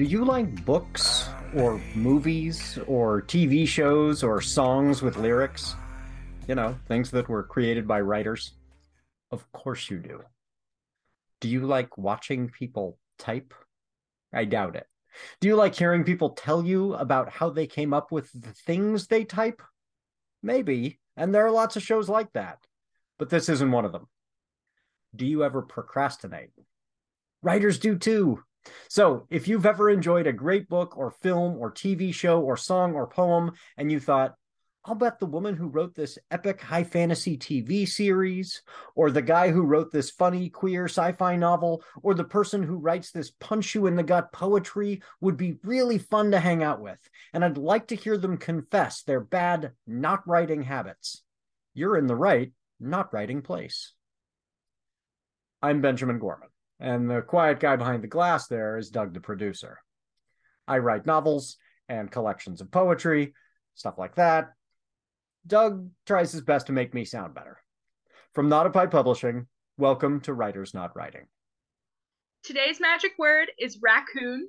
[0.00, 5.74] Do you like books or movies or TV shows or songs with lyrics?
[6.48, 8.54] You know, things that were created by writers?
[9.30, 10.22] Of course you do.
[11.42, 13.52] Do you like watching people type?
[14.32, 14.86] I doubt it.
[15.42, 19.06] Do you like hearing people tell you about how they came up with the things
[19.06, 19.60] they type?
[20.42, 20.98] Maybe.
[21.14, 22.56] And there are lots of shows like that.
[23.18, 24.06] But this isn't one of them.
[25.14, 26.52] Do you ever procrastinate?
[27.42, 28.42] Writers do too.
[28.88, 32.94] So, if you've ever enjoyed a great book or film or TV show or song
[32.94, 34.34] or poem, and you thought,
[34.84, 38.62] I'll bet the woman who wrote this epic high fantasy TV series,
[38.94, 42.78] or the guy who wrote this funny queer sci fi novel, or the person who
[42.78, 46.80] writes this punch you in the gut poetry would be really fun to hang out
[46.80, 46.98] with.
[47.34, 51.22] And I'd like to hear them confess their bad not writing habits.
[51.74, 53.92] You're in the right, not writing place.
[55.60, 56.48] I'm Benjamin Gorman.
[56.80, 59.78] And the quiet guy behind the glass there is Doug, the producer.
[60.66, 61.58] I write novels
[61.90, 63.34] and collections of poetry,
[63.74, 64.52] stuff like that.
[65.46, 67.58] Doug tries his best to make me sound better.
[68.34, 71.26] From Not Publishing, welcome to Writers Not Writing.
[72.42, 74.48] Today's magic word is raccoon.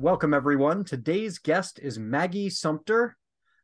[0.00, 0.84] Welcome, everyone.
[0.84, 3.18] Today's guest is Magi Sumpter.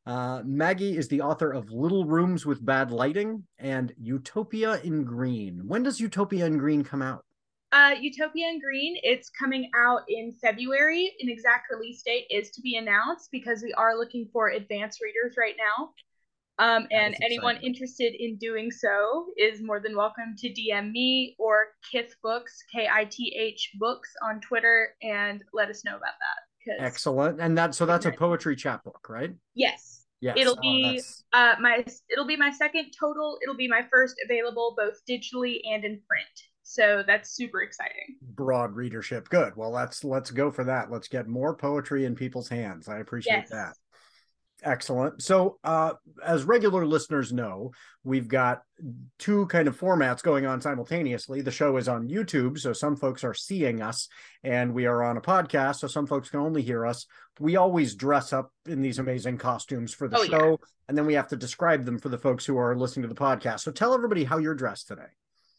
[0.05, 5.63] Uh, Maggie is the author of Little Rooms with Bad Lighting and Utopia in Green.
[5.67, 7.25] When does Utopia in Green come out?
[7.73, 11.11] Uh, Utopia in Green, it's coming out in February.
[11.21, 15.37] An exact release date is to be announced because we are looking for advanced readers
[15.39, 15.95] right now.
[16.59, 21.69] Um, and anyone interested in doing so is more than welcome to DM me or
[21.91, 26.83] Kith Books, K I T H Books on Twitter, and let us know about that.
[26.83, 29.33] Excellent, and that so that's a poetry chapbook, right?
[29.55, 30.05] Yes.
[30.21, 30.37] Yes.
[30.39, 31.01] It'll oh, be
[31.33, 33.39] uh, my it'll be my second total.
[33.43, 36.27] It'll be my first available both digitally and in print.
[36.63, 38.17] So that's super exciting.
[38.35, 39.29] Broad readership.
[39.29, 39.55] Good.
[39.57, 40.91] Well, let's let's go for that.
[40.91, 42.89] Let's get more poetry in people's hands.
[42.89, 43.51] I appreciate yes.
[43.51, 43.75] that.
[44.63, 45.23] Excellent.
[45.23, 45.93] So, uh,
[46.25, 47.73] as regular listeners know,
[48.05, 48.63] we've got
[49.19, 51.43] two kind of formats going on simultaneously.
[51.43, 54.09] The show is on YouTube, so some folks are seeing us,
[54.43, 57.07] and we are on a podcast, so some folks can only hear us.
[57.39, 60.67] We always dress up in these amazing costumes for the oh, show, yeah.
[60.89, 63.21] and then we have to describe them for the folks who are listening to the
[63.21, 63.61] podcast.
[63.61, 65.13] So, tell everybody how you're dressed today.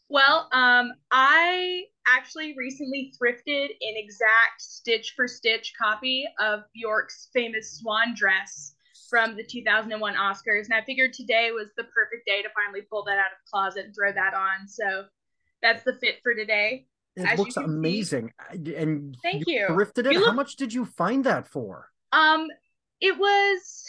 [0.08, 7.78] Well, um, I actually recently thrifted an exact stitch for stitch copy of Bjork's famous
[7.78, 8.74] swan dress
[9.08, 10.64] from the 2001 Oscars.
[10.66, 13.50] And I figured today was the perfect day to finally pull that out of the
[13.50, 14.68] closet and throw that on.
[14.68, 15.04] So
[15.62, 16.86] that's the fit for today.
[17.16, 18.32] It As looks amazing.
[18.52, 18.74] See.
[18.74, 19.60] And thank you.
[19.60, 19.66] you.
[19.68, 20.12] Thrifted it.
[20.12, 21.88] Look, How much did you find that for?
[22.12, 22.46] Um,
[23.00, 23.84] it was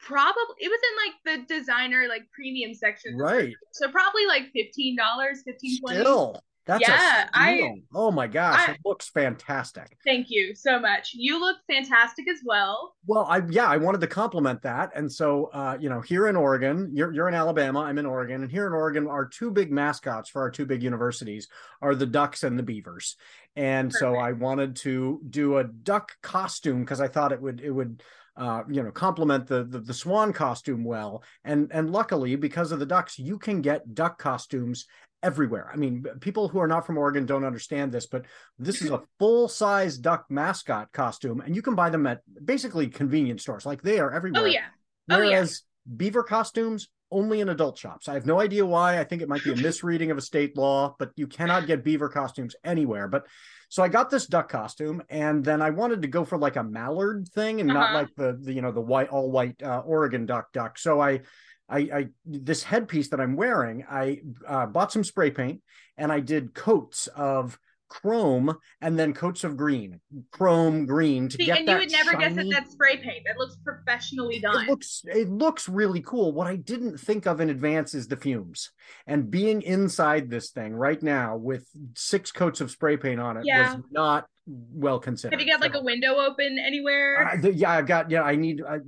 [0.00, 3.16] probably it was in like the designer like premium section.
[3.16, 3.54] Right.
[3.72, 4.96] So probably like $15,
[5.44, 6.42] 15 20 Still.
[6.68, 7.80] That's yeah, I.
[7.94, 9.96] Oh my gosh, I, it looks fantastic.
[10.04, 11.14] Thank you so much.
[11.14, 12.94] You look fantastic as well.
[13.06, 16.36] Well, I yeah, I wanted to compliment that, and so uh, you know, here in
[16.36, 19.72] Oregon, you're you're in Alabama, I'm in Oregon, and here in Oregon, our two big
[19.72, 21.48] mascots for our two big universities
[21.80, 23.16] are the ducks and the beavers,
[23.56, 24.00] and Perfect.
[24.00, 28.02] so I wanted to do a duck costume because I thought it would it would
[28.36, 32.78] uh, you know complement the, the, the swan costume well and and luckily because of
[32.78, 34.86] the ducks you can get duck costumes
[35.22, 35.70] everywhere.
[35.72, 38.24] I mean, people who are not from Oregon don't understand this, but
[38.58, 42.88] this is a full size duck mascot costume, and you can buy them at basically
[42.88, 43.66] convenience stores.
[43.66, 44.42] Like they are everywhere.
[44.42, 44.66] Oh yeah.
[45.10, 45.94] Oh Whereas yeah.
[45.96, 48.08] beaver costumes only in adult shops.
[48.08, 49.00] I have no idea why.
[49.00, 51.84] I think it might be a misreading of a state law, but you cannot get
[51.84, 53.08] beaver costumes anywhere.
[53.08, 53.26] But
[53.70, 56.64] so I got this duck costume, and then I wanted to go for like a
[56.64, 57.80] mallard thing and uh-huh.
[57.80, 60.78] not like the, the you know the white all white uh, Oregon duck duck.
[60.78, 61.20] So I
[61.68, 65.62] I, I this headpiece that I'm wearing, I uh, bought some spray paint
[65.96, 70.00] and I did coats of chrome and then coats of green,
[70.30, 71.72] chrome green to See, get and that.
[71.72, 72.24] you would never shiny...
[72.24, 73.24] guess that that's spray paint.
[73.26, 74.64] That looks professionally done.
[74.64, 76.32] It looks it looks really cool.
[76.32, 78.70] What I didn't think of in advance is the fumes.
[79.06, 83.44] And being inside this thing right now with six coats of spray paint on it
[83.46, 83.74] yeah.
[83.74, 84.26] was not
[84.72, 85.38] well considered.
[85.38, 87.28] Have you got like a window open anywhere?
[87.32, 88.10] Uh, yeah, I've got.
[88.10, 88.62] Yeah, I need.
[88.62, 88.80] I,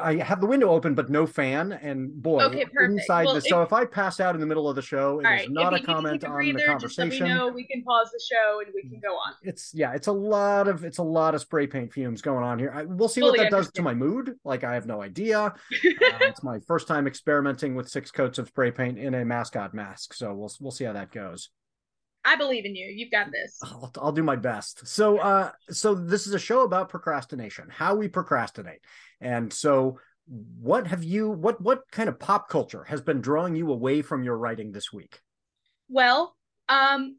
[0.00, 1.72] I, have the window open, but no fan.
[1.72, 3.38] And boy, okay, inside well, the.
[3.38, 5.44] If, so if I pass out in the middle of the show, it right.
[5.44, 7.10] is not a comment a breather, on the conversation.
[7.10, 7.48] Just let me know.
[7.48, 9.34] We can pause the show and we can go on.
[9.42, 9.94] It's yeah.
[9.94, 12.72] It's a lot of it's a lot of spray paint fumes going on here.
[12.74, 14.34] I, we'll see Fully what that does to my mood.
[14.44, 15.38] Like I have no idea.
[15.40, 19.74] uh, it's my first time experimenting with six coats of spray paint in a mascot
[19.74, 21.50] mask, so we'll we'll see how that goes.
[22.28, 22.86] I believe in you.
[22.86, 23.58] You've got this.
[23.62, 24.86] I'll, I'll, do my best.
[24.86, 28.80] So, uh, so this is a show about procrastination, how we procrastinate,
[29.20, 29.98] and so
[30.60, 34.22] what have you what what kind of pop culture has been drawing you away from
[34.22, 35.20] your writing this week?
[35.88, 36.36] Well,
[36.68, 37.16] um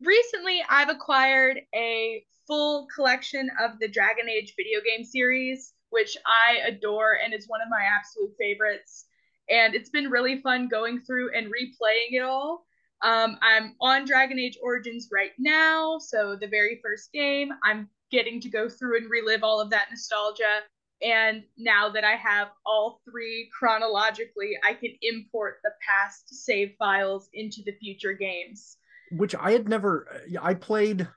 [0.00, 6.66] recently I've acquired a full collection of the Dragon Age video game series, which I
[6.66, 9.04] adore and is one of my absolute favorites.
[9.50, 12.64] And it's been really fun going through and replaying it all.
[13.02, 17.50] Um, I'm on Dragon Age Origins right now, so the very first game.
[17.64, 20.60] I'm getting to go through and relive all of that nostalgia.
[21.02, 27.30] And now that I have all three chronologically, I can import the past save files
[27.32, 28.76] into the future games.
[29.12, 30.22] Which I had never.
[30.40, 31.08] I played.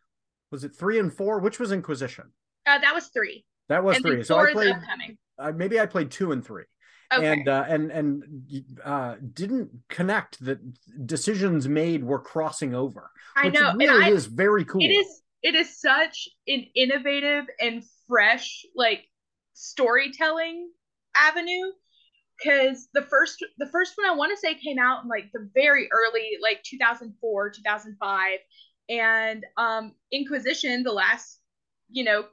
[0.51, 1.39] Was it three and four?
[1.39, 2.31] Which was Inquisition?
[2.65, 3.45] Uh, that was three.
[3.67, 4.23] That was and three.
[4.23, 4.75] So I played.
[5.37, 6.63] Uh, maybe I played two and three.
[7.17, 7.31] Okay.
[7.31, 8.23] And uh, and and
[8.83, 10.59] uh, didn't connect that
[11.05, 13.11] decisions made were crossing over.
[13.35, 14.81] I know, really I, is very cool.
[14.81, 19.05] It is it is such an innovative and fresh like
[19.53, 20.69] storytelling
[21.15, 21.71] avenue
[22.37, 25.49] because the first the first one I want to say came out in like the
[25.53, 28.39] very early like 2004 2005
[28.89, 31.39] and um Inquisition the last
[31.89, 32.25] you know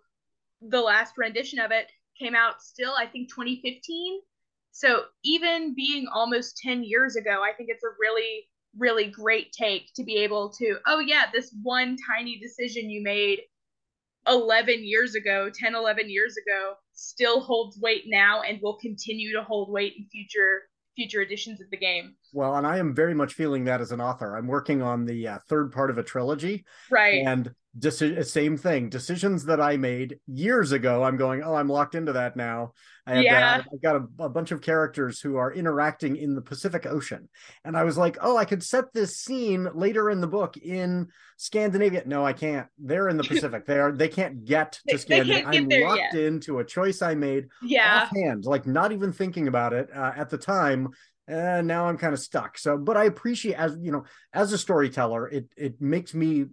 [0.63, 4.21] the last rendition of it came out still I think 2015
[4.73, 9.93] so even being almost 10 years ago I think it's a really really great take
[9.95, 13.41] to be able to, oh, yeah, this one tiny decision you made
[14.29, 19.43] 11 years ago, 10, 11 years ago, still holds weight now and will continue to
[19.43, 20.63] hold weight in future
[20.97, 22.15] future editions of the game.
[22.33, 24.37] Well, and I am very much feeling that as an author.
[24.37, 26.67] I'm working on the uh, third part of a trilogy.
[26.91, 27.25] Right.
[27.25, 31.95] And deci- same thing decisions that i made years ago i'm going oh i'm locked
[31.95, 32.73] into that now
[33.11, 33.63] i have yeah.
[33.73, 37.29] i've got a, a, bunch of characters who are interacting in the pacific ocean.
[37.65, 41.09] And i was like oh i could set this scene later in the book in
[41.37, 42.03] scandinavia.
[42.07, 42.67] No i can't.
[42.79, 43.67] They're in the pacific.
[43.67, 45.47] They are they can't get to scandinavia.
[45.47, 48.03] i'm locked into a choice i made yeah.
[48.05, 50.89] offhand like not even thinking about it uh, at the time.
[51.29, 52.59] And now I'm kind of stuck.
[52.59, 56.47] So, but I appreciate as you know, as a storyteller, it it makes me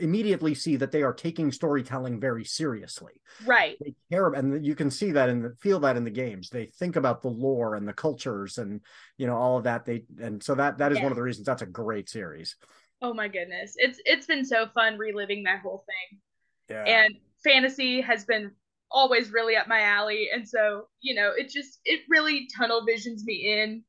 [0.00, 3.12] immediately see that they are taking storytelling very seriously.
[3.46, 3.76] Right.
[3.80, 6.50] They care and you can see that and feel that in the games.
[6.50, 8.80] They think about the lore and the cultures and
[9.16, 9.84] you know all of that.
[9.84, 11.04] They and so that that is yeah.
[11.04, 12.56] one of the reasons that's a great series.
[13.02, 13.74] Oh my goodness.
[13.76, 16.20] It's it's been so fun reliving that whole thing.
[16.68, 16.84] Yeah.
[16.84, 17.14] And
[17.44, 18.50] fantasy has been
[18.90, 23.24] always really up my alley and so, you know, it just it really tunnel visions
[23.24, 23.84] me in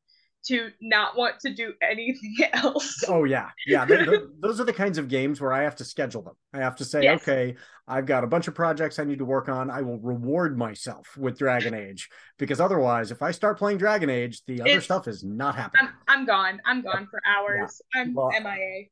[0.48, 3.04] to not want to do anything else.
[3.08, 3.86] Oh yeah, yeah.
[4.40, 6.36] those are the kinds of games where I have to schedule them.
[6.54, 7.22] I have to say, yes.
[7.22, 7.56] okay,
[7.88, 9.70] I've got a bunch of projects I need to work on.
[9.70, 14.42] I will reward myself with Dragon Age because otherwise, if I start playing Dragon Age,
[14.46, 15.90] the other it's, stuff is not happening.
[16.08, 16.62] I'm, I'm gone.
[16.66, 17.82] I'm gone for hours.
[17.94, 18.02] Yeah.
[18.02, 18.86] I'm well, MIA.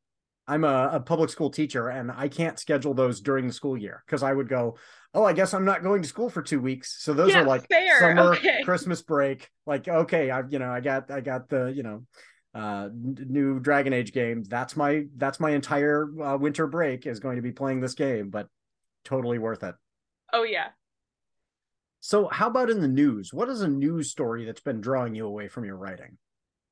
[0.48, 4.02] I'm a, a, public school teacher and I can't schedule those during the school year
[4.06, 4.78] because I would go,
[5.14, 7.04] oh, I guess I'm not going to school for two weeks.
[7.04, 8.00] So those yeah, are like fair.
[8.00, 8.62] summer, okay.
[8.64, 9.50] Christmas break.
[9.66, 12.04] Like, okay, I've you know, I got I got the you know,
[12.54, 14.44] uh, new Dragon Age game.
[14.44, 18.30] That's my that's my entire uh, winter break is going to be playing this game,
[18.30, 18.48] but
[19.04, 19.76] totally worth it.
[20.32, 20.68] Oh yeah.
[22.00, 23.34] So how about in the news?
[23.34, 26.18] What is a news story that's been drawing you away from your writing?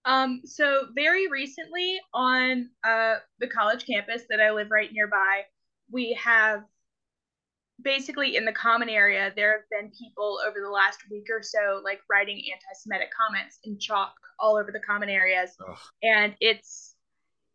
[0.05, 5.43] Um, so very recently on uh, the college campus that I live right nearby,
[5.91, 6.63] we have
[7.81, 11.81] basically in the common area, there have been people over the last week or so
[11.83, 15.77] like writing anti-Semitic comments in chalk all over the common areas, Ugh.
[16.03, 16.95] and it's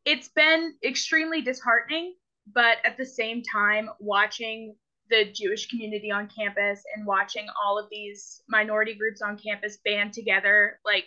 [0.04, 2.14] it's been extremely disheartening.
[2.52, 4.74] But at the same time, watching
[5.08, 10.12] the Jewish community on campus and watching all of these minority groups on campus band
[10.12, 11.04] together, like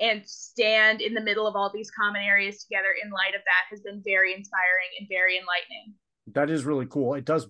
[0.00, 3.70] and stand in the middle of all these common areas together in light of that
[3.70, 5.94] has been very inspiring and very enlightening.
[6.32, 7.14] That is really cool.
[7.14, 7.46] It does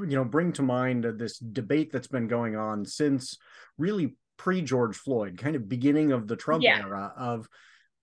[0.00, 3.36] you know bring to mind this debate that's been going on since
[3.78, 6.78] really pre george floyd kind of beginning of the trump yeah.
[6.78, 7.48] era of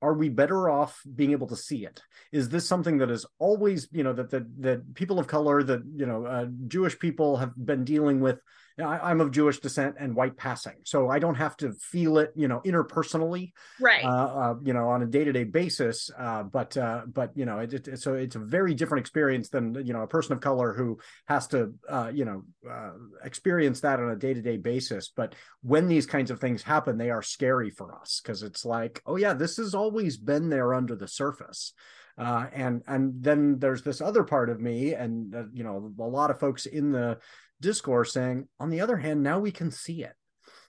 [0.02, 2.02] are we better off being able to see it?
[2.32, 5.82] Is this something that is always you know that that, that people of color that
[5.96, 8.40] you know uh, jewish people have been dealing with
[8.84, 12.34] I, am of Jewish descent and white passing, so I don't have to feel it,
[12.36, 14.04] you know, interpersonally, right?
[14.04, 16.10] Uh, uh, you know, on a day to day basis.
[16.18, 19.76] Uh, but uh, but you know, it, it, so it's a very different experience than
[19.86, 22.92] you know a person of color who has to uh, you know uh,
[23.24, 25.12] experience that on a day to day basis.
[25.16, 29.02] But when these kinds of things happen, they are scary for us because it's like,
[29.06, 31.74] oh yeah, this has always been there under the surface.
[32.18, 36.04] Uh, and and then there's this other part of me and uh, you know a
[36.04, 37.18] lot of folks in the
[37.60, 40.14] discourse saying on the other hand now we can see it.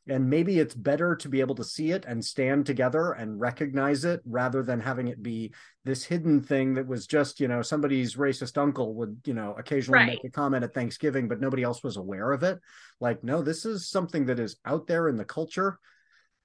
[0.08, 4.04] And maybe it's better to be able to see it and stand together and recognize
[4.04, 5.52] it rather than having it be
[5.84, 9.98] this hidden thing that was just you know somebody's racist uncle would you know occasionally
[9.98, 10.06] right.
[10.08, 12.58] make a comment at thanksgiving but nobody else was aware of it.
[13.00, 15.78] Like no this is something that is out there in the culture.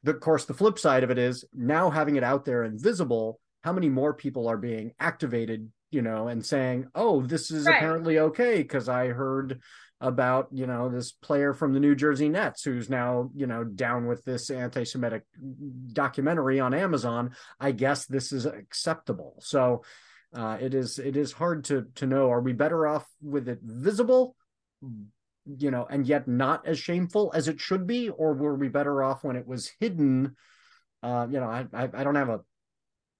[0.03, 2.81] The, of course the flip side of it is now having it out there and
[2.81, 7.65] visible how many more people are being activated you know and saying oh this is
[7.65, 7.77] right.
[7.77, 9.59] apparently okay because i heard
[10.01, 14.07] about you know this player from the New Jersey Nets who's now you know down
[14.07, 15.23] with this anti-Semitic
[15.93, 17.35] documentary on Amazon.
[17.59, 19.35] I guess this is acceptable.
[19.41, 19.83] So
[20.33, 22.31] uh, it is it is hard to to know.
[22.31, 24.35] Are we better off with it visible,
[25.45, 29.03] you know, and yet not as shameful as it should be, or were we better
[29.03, 30.35] off when it was hidden?
[31.03, 32.41] Uh, you know, I, I I don't have a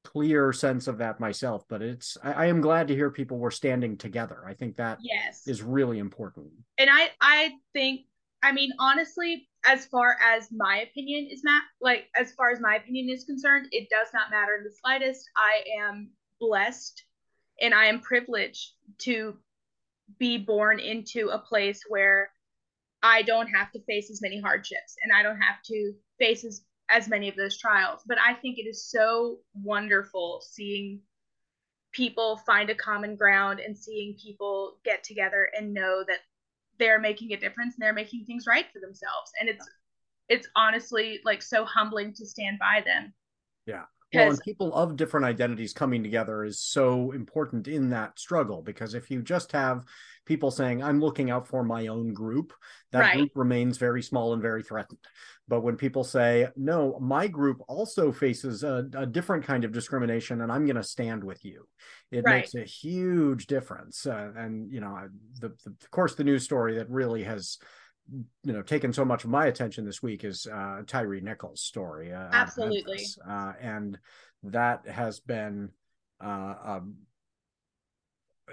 [0.04, 3.52] clear sense of that myself, but it's I, I, am glad to hear people were
[3.52, 4.44] standing together.
[4.46, 6.52] I think that yes is really important.
[6.78, 8.02] And I I think
[8.44, 12.76] I mean honestly, as far as my opinion is not like as far as my
[12.76, 15.30] opinion is concerned, it does not matter in the slightest.
[15.36, 17.04] I am blessed
[17.62, 19.38] and I am privileged to
[20.18, 22.32] be born into a place where
[23.04, 26.62] I don't have to face as many hardships and I don't have to face as
[26.92, 28.02] as many of those trials.
[28.06, 31.00] But I think it is so wonderful seeing
[31.92, 36.20] people find a common ground and seeing people get together and know that
[36.80, 39.32] they're making a difference and they're making things right for themselves.
[39.40, 39.68] And it's
[40.30, 43.14] it's honestly like so humbling to stand by them.
[43.66, 43.84] Yeah.
[44.14, 48.94] Well, and people of different identities coming together is so important in that struggle because
[48.94, 49.86] if you just have
[50.26, 52.54] people saying, I'm looking out for my own group,
[52.92, 53.18] that right.
[53.18, 55.00] group remains very small and very threatened.
[55.48, 60.42] But when people say, no, my group also faces a, a different kind of discrimination
[60.42, 61.68] and I'm going to stand with you,
[62.12, 62.38] it right.
[62.38, 64.06] makes a huge difference.
[64.06, 65.10] Uh, and, you know,
[65.40, 67.58] the, the, of course, the news story that really has
[68.44, 72.12] you know taken so much of my attention this week is uh Tyre Nichols' story.
[72.12, 73.00] Uh, Absolutely,
[73.30, 73.98] uh, and
[74.44, 75.70] that has been
[76.20, 76.80] uh,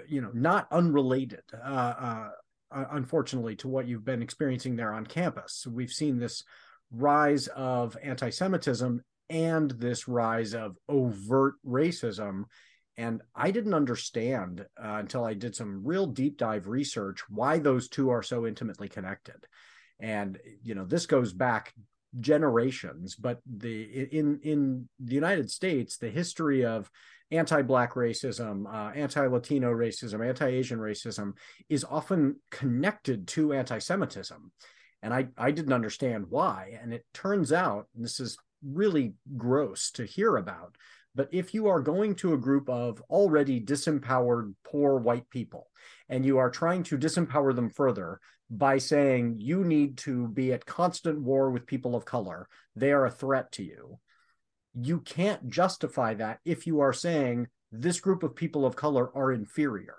[0.07, 1.43] you know not unrelated.
[1.53, 2.29] Uh,
[2.71, 6.43] uh, unfortunately, to what you've been experiencing there on campus, we've seen this
[6.91, 12.45] rise of anti-Semitism and this rise of overt racism
[12.99, 17.87] and I didn't understand uh, until I did some real deep dive research why those
[17.87, 19.47] two are so intimately connected.
[20.01, 21.73] And you know, this goes back
[22.19, 26.89] generations, but the in in the United States, the history of
[27.31, 31.33] anti-black racism, uh, anti-Latino racism, anti-Asian racism
[31.69, 34.51] is often connected to anti-Semitism.
[35.03, 36.79] And I I didn't understand why.
[36.81, 40.75] And it turns out, this is really gross to hear about
[41.19, 45.67] but if you are going to a group of already disempowered poor white people
[46.07, 50.65] and you are trying to disempower them further by saying you need to be at
[50.65, 53.99] constant war with people of color, they are a threat to you.
[54.73, 59.33] You can't justify that if you are saying this group of people of color are
[59.33, 59.97] inferior,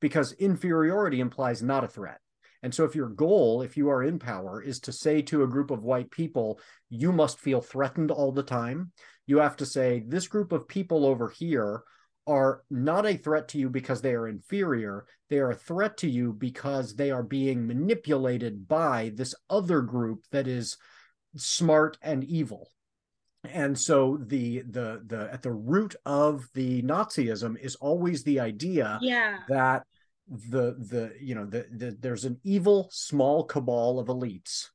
[0.00, 2.20] because inferiority implies not a threat.
[2.62, 5.48] And so, if your goal, if you are in power, is to say to a
[5.48, 6.58] group of white people,
[6.90, 8.90] you must feel threatened all the time,
[9.28, 11.82] you have to say, this group of people over here
[12.26, 15.06] are not a threat to you because they are inferior.
[15.28, 20.24] They are a threat to you because they are being manipulated by this other group
[20.32, 20.78] that is
[21.36, 22.70] smart and evil.
[23.44, 28.98] And so the the the at the root of the Nazism is always the idea
[29.00, 29.38] yeah.
[29.48, 29.84] that
[30.28, 34.66] the the you know the, the there's an evil small cabal of elites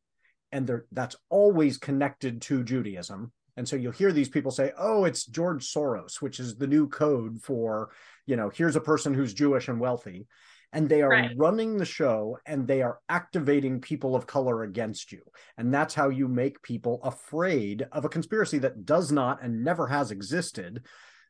[0.52, 5.06] and there that's always connected to Judaism and so you'll hear these people say oh
[5.06, 7.90] it's George Soros which is the new code for
[8.26, 10.28] you know here's a person who's Jewish and wealthy.
[10.76, 11.32] And they are right.
[11.38, 15.22] running the show and they are activating people of color against you.
[15.56, 19.86] And that's how you make people afraid of a conspiracy that does not and never
[19.86, 20.84] has existed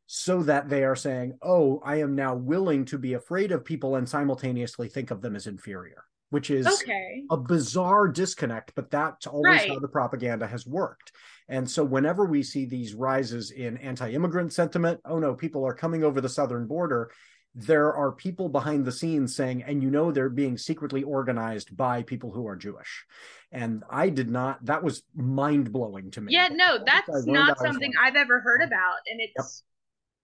[0.06, 3.96] so that they are saying, oh, I am now willing to be afraid of people
[3.96, 7.22] and simultaneously think of them as inferior, which is okay.
[7.30, 9.70] a bizarre disconnect, but that's always right.
[9.70, 11.12] how the propaganda has worked.
[11.48, 15.76] And so whenever we see these rises in anti immigrant sentiment, oh no, people are
[15.76, 17.12] coming over the southern border.
[17.54, 22.02] There are people behind the scenes saying, and you know, they're being secretly organized by
[22.02, 23.06] people who are Jewish.
[23.52, 26.34] And I did not, that was mind blowing to me.
[26.34, 28.96] Yeah, no, that's not something I've ever heard about.
[29.08, 29.46] And it's, yep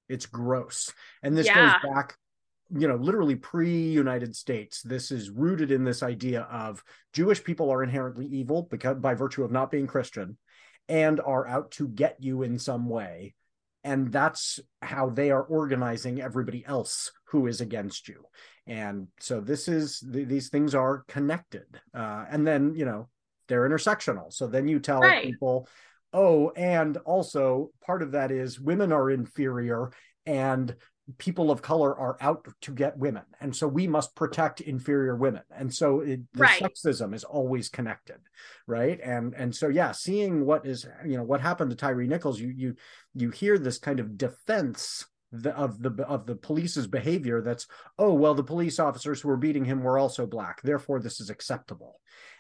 [0.10, 0.92] it's gross.
[1.24, 1.80] And this yeah.
[1.82, 2.18] goes back,
[2.72, 4.82] you know, literally pre United States.
[4.82, 6.84] This is rooted in this idea of
[7.14, 10.38] Jewish people are inherently evil because by virtue of not being Christian
[10.88, 13.36] and are out to get you in some way.
[13.84, 18.26] And that's how they are organizing everybody else who is against you.
[18.68, 21.66] And so this is these things are connected.
[21.94, 23.08] Uh, and then, you know,
[23.48, 24.32] they're intersectional.
[24.34, 25.24] So then you tell right.
[25.26, 25.68] people,
[26.14, 29.92] oh, and also part of that is women are inferior
[30.26, 30.76] and
[31.18, 33.24] people of color are out to get women.
[33.42, 35.44] And so we must protect inferior women.
[35.50, 36.62] And so it, the right.
[36.62, 38.18] sexism is always connected
[38.68, 39.00] right?
[39.04, 42.54] And and so yeah seeing what is you know what happened to Tyre Nichols you
[42.56, 42.75] you
[43.13, 47.68] you hear this kind of defense the, of the of the police's behavior that's
[48.00, 50.62] oh well the police officers who were beating him were also black.
[50.62, 52.00] Therefore this is acceptable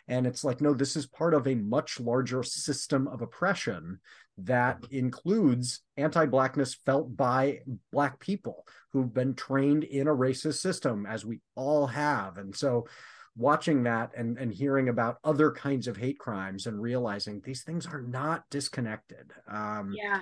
[0.09, 3.99] and it's like no this is part of a much larger system of oppression
[4.37, 7.59] that includes anti-blackness felt by
[7.91, 12.37] black people who've been trained in a racist system as we all have.
[12.37, 12.87] And so
[13.35, 17.85] watching that and, and hearing about other kinds of hate crimes and realizing these things
[17.85, 19.31] are not disconnected.
[19.49, 20.21] Um, yeah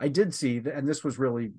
[0.00, 1.52] I did see, and this was really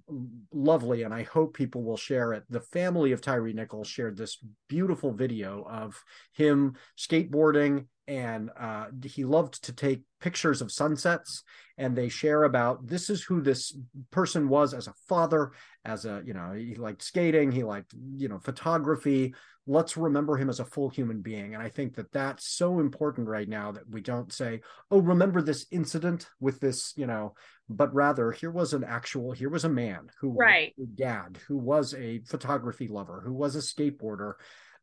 [0.53, 2.43] lovely, and I hope people will share it.
[2.49, 4.37] The family of Tyre Nichols shared this
[4.69, 11.43] beautiful video of him skateboarding, and uh, he loved to take pictures of sunsets.
[11.77, 13.77] And they share about this is who this
[14.11, 15.51] person was as a father,
[15.85, 19.33] as a, you know, he liked skating, he liked, you know, photography,
[19.69, 23.27] let's remember him as a full human being and i think that that's so important
[23.27, 27.35] right now that we don't say oh remember this incident with this you know
[27.69, 31.93] but rather here was an actual here was a man who right dad who was
[31.93, 34.33] a photography lover who was a skateboarder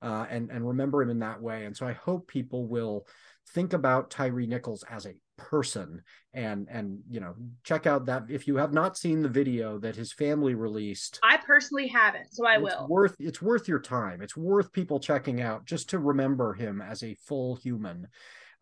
[0.03, 1.65] uh, and and remember him in that way.
[1.65, 3.07] And so i hope people will
[3.50, 8.47] think about Tyre Nichols as a person and and you know check out that if
[8.49, 12.57] you have not seen the video that his family released i personally haven't so i
[12.57, 12.87] will.
[12.88, 14.23] worth it's worth your time.
[14.23, 18.09] It's worth people checking out just to remember him as a full human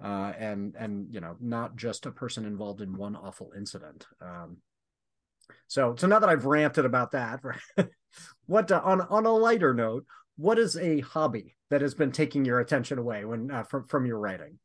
[0.03, 4.07] uh, and and you know not just a person involved in one awful incident.
[4.21, 4.59] Um,
[5.67, 7.41] so so now that i've ranted about that
[8.47, 12.45] what uh, on on a lighter note what is a hobby that has been taking
[12.45, 14.59] your attention away when uh, from from your writing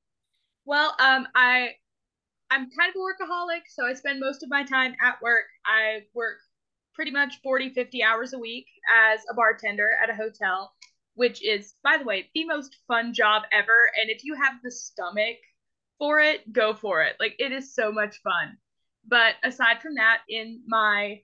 [0.69, 1.71] well, um, I
[2.51, 5.45] I'm kind of a workaholic, so I spend most of my time at work.
[5.65, 6.38] I work
[6.93, 10.71] pretty much 40, 50 hours a week as a bartender at a hotel,
[11.15, 13.91] which is, by the way, the most fun job ever.
[13.99, 15.38] And if you have the stomach
[15.97, 17.15] for it, go for it.
[17.19, 18.55] Like, it is so much fun.
[19.08, 21.21] But aside from that, in my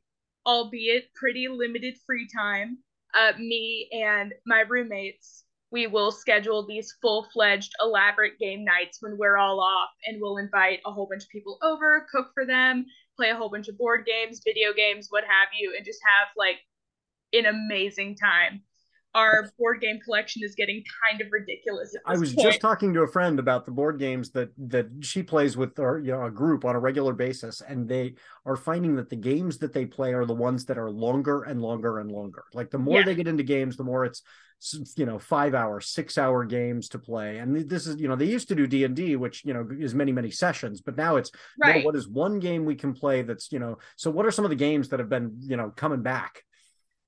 [0.48, 2.80] albeit pretty limited free time,
[3.18, 9.18] uh, me and my roommates we will schedule these full fledged elaborate game nights when
[9.18, 12.86] we're all off and we'll invite a whole bunch of people over, cook for them,
[13.18, 16.30] play a whole bunch of board games, video games, what have you, and just have
[16.38, 16.58] like
[17.34, 18.62] an amazing time.
[19.16, 21.96] Our board game collection is getting kind of ridiculous.
[22.06, 22.48] I was point.
[22.48, 26.00] just talking to a friend about the board games that that she plays with our
[26.00, 29.58] you know a group on a regular basis, and they are finding that the games
[29.60, 32.44] that they play are the ones that are longer and longer and longer.
[32.54, 33.06] Like the more yeah.
[33.06, 34.22] they get into games, the more it's
[34.98, 38.26] you know five hour six hour games to play and this is you know they
[38.26, 41.86] used to do d&d which you know is many many sessions but now it's right.
[41.86, 44.50] what is one game we can play that's you know so what are some of
[44.50, 46.42] the games that have been you know coming back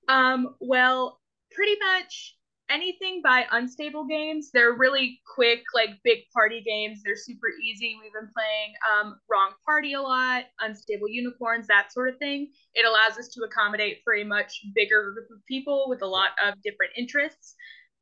[0.09, 1.19] um well
[1.57, 2.37] pretty much
[2.69, 4.51] anything by Unstable Games.
[4.53, 7.01] They're really quick, like big party games.
[7.03, 7.97] They're super easy.
[8.01, 12.51] We've been playing um, Wrong Party a lot, Unstable Unicorns, that sort of thing.
[12.75, 16.29] It allows us to accommodate for a much bigger group of people with a lot
[16.45, 17.55] of different interests.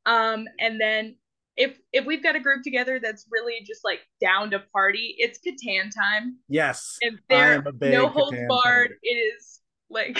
[0.04, 1.16] Um, and then
[1.56, 5.38] if if we've got a group together that's really just like down to party, it's
[5.38, 6.36] Catan time.
[6.48, 8.92] Yes, and they're no holds barred.
[9.02, 10.18] It is like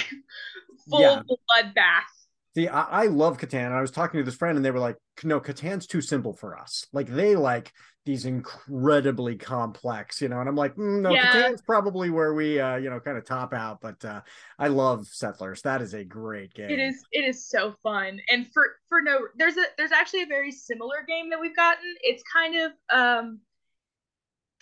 [0.88, 1.22] full yeah.
[1.28, 2.15] bloodbath
[2.56, 3.70] See, I, I love Catan.
[3.70, 6.58] I was talking to this friend, and they were like, "No, Catan's too simple for
[6.58, 6.86] us.
[6.90, 7.70] Like they like
[8.06, 11.32] these incredibly complex, you know." And I'm like, mm, "No, yeah.
[11.32, 14.22] Catan's probably where we, uh, you know, kind of top out." But uh,
[14.58, 15.60] I love Settlers.
[15.60, 16.70] That is a great game.
[16.70, 17.04] It is.
[17.12, 18.22] It is so fun.
[18.30, 21.94] And for for no, there's a there's actually a very similar game that we've gotten.
[22.00, 23.40] It's kind of um,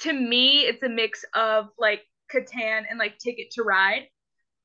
[0.01, 2.03] to me, it's a mix of like
[2.35, 4.09] Catan and like Ticket to Ride.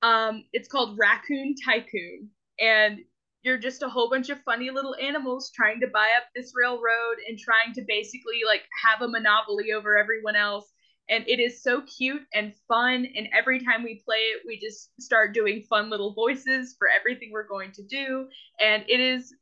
[0.01, 3.01] Um, it's called Raccoon Tycoon, and
[3.43, 7.17] you're just a whole bunch of funny little animals trying to buy up this railroad
[7.27, 10.65] and trying to basically like have a monopoly over everyone else.
[11.09, 14.91] And it is so cute and fun and every time we play it we just
[15.01, 18.27] start doing fun little voices for everything we're going to do.
[18.59, 19.33] And it is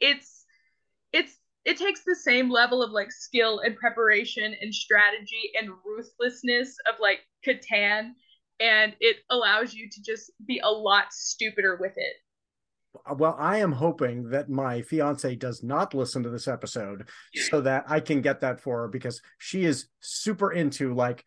[0.00, 0.46] it's
[1.12, 6.76] it's it takes the same level of like skill and preparation and strategy and ruthlessness
[6.88, 8.12] of like Catan
[8.60, 12.16] and it allows you to just be a lot stupider with it
[13.16, 17.84] well, I am hoping that my fiance does not listen to this episode so that
[17.88, 21.24] I can get that for her because she is super into like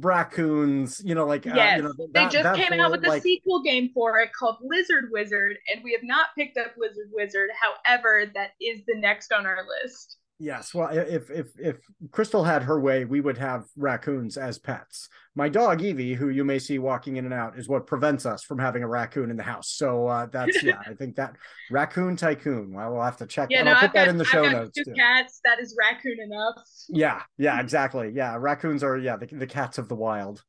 [0.00, 3.04] raccoons, you know, like yes, uh, you know, that, they just came whole, out with
[3.04, 3.22] a like...
[3.22, 7.50] sequel game for it called Lizard Wizard, and we have not picked up Lizard Wizard.
[7.84, 10.17] However, that is the next on our list.
[10.40, 11.78] Yes, well, if if if
[12.12, 15.08] Crystal had her way, we would have raccoons as pets.
[15.34, 18.44] My dog Evie, who you may see walking in and out, is what prevents us
[18.44, 19.70] from having a raccoon in the house.
[19.70, 21.34] So uh, that's yeah, I think that
[21.72, 22.72] raccoon tycoon.
[22.72, 23.48] Well, we'll have to check.
[23.50, 24.76] Yeah, no, I'll put I've that got, in the show notes.
[24.76, 24.94] Two too.
[24.94, 25.40] cats.
[25.44, 26.62] That is raccoon enough.
[26.88, 28.12] Yeah, yeah, exactly.
[28.14, 30.44] Yeah, raccoons are yeah the, the cats of the wild.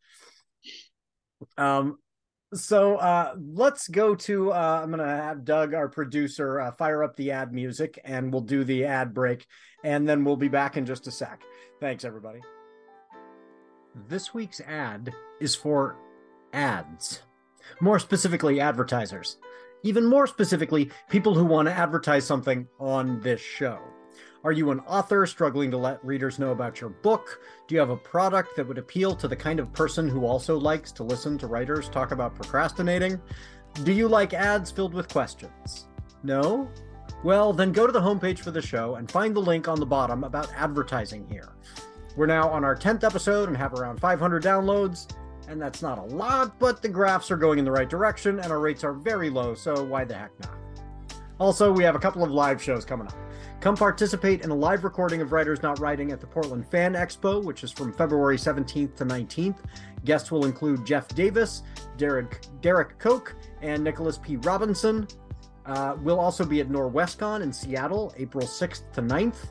[1.57, 1.97] Um,
[2.53, 7.15] so uh, let's go to uh, i'm gonna have doug our producer uh, fire up
[7.15, 9.45] the ad music and we'll do the ad break
[9.83, 11.41] and then we'll be back in just a sec.
[11.79, 12.41] Thanks everybody.
[14.07, 15.97] This week's ad is for
[16.53, 17.21] ads
[17.81, 19.37] more specifically advertisers.
[19.83, 23.79] Even more specifically people who want to advertise something on this show
[24.43, 27.41] are you an author struggling to let readers know about your book?
[27.67, 30.57] Do you have a product that would appeal to the kind of person who also
[30.57, 33.19] likes to listen to writers talk about procrastinating?
[33.83, 35.89] Do you like ads filled with questions?
[36.23, 36.69] No?
[37.23, 39.85] Well, then go to the homepage for the show and find the link on the
[39.85, 41.49] bottom about advertising here.
[42.15, 45.11] We're now on our 10th episode and have around 500 downloads,
[45.49, 48.51] and that's not a lot, but the graphs are going in the right direction and
[48.53, 50.55] our rates are very low, so why the heck not?
[51.39, 53.15] Also, we have a couple of live shows coming up.
[53.61, 57.43] Come participate in a live recording of Writers Not Writing at the Portland Fan Expo,
[57.43, 59.57] which is from February 17th to 19th.
[60.05, 61.63] Guests will include Jeff Davis,
[61.97, 64.37] Derek, Derek Koch, and Nicholas P.
[64.37, 65.05] Robinson.
[65.65, 69.49] Uh, we'll also be at Norwescon in Seattle, April 6th to 9th.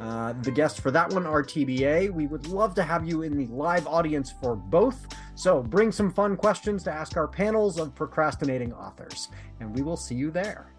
[0.00, 2.10] Uh, the guests for that one are TBA.
[2.10, 5.06] We would love to have you in the live audience for both.
[5.34, 9.28] So bring some fun questions to ask our panels of procrastinating authors,
[9.60, 10.72] and we will see you there.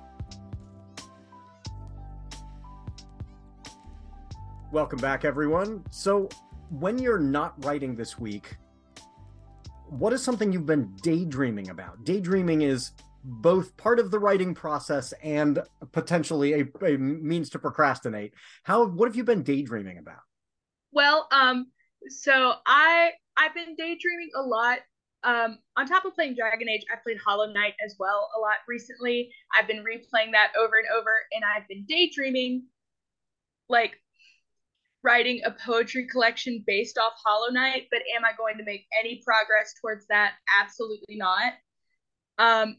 [4.71, 5.83] Welcome back, everyone.
[5.91, 6.29] So,
[6.69, 8.55] when you're not writing this week,
[9.89, 12.05] what is something you've been daydreaming about?
[12.05, 12.93] Daydreaming is
[13.25, 15.59] both part of the writing process and
[15.91, 18.33] potentially a, a, means to procrastinate.
[18.63, 20.21] How what have you been daydreaming about?
[20.93, 21.67] Well, um,
[22.07, 24.79] so I I've been daydreaming a lot.
[25.25, 28.59] Um, on top of playing Dragon Age, I played Hollow Knight as well a lot
[28.69, 29.31] recently.
[29.53, 32.63] I've been replaying that over and over, and I've been daydreaming
[33.67, 34.00] like
[35.03, 39.21] writing a poetry collection based off Hollow Knight, but am I going to make any
[39.25, 40.33] progress towards that?
[40.61, 41.53] Absolutely not.
[42.37, 42.77] Um,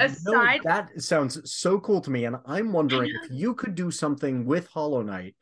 [0.00, 3.90] aside, no, that sounds so cool to me, and I'm wondering if you could do
[3.90, 5.34] something with Hollow Knight.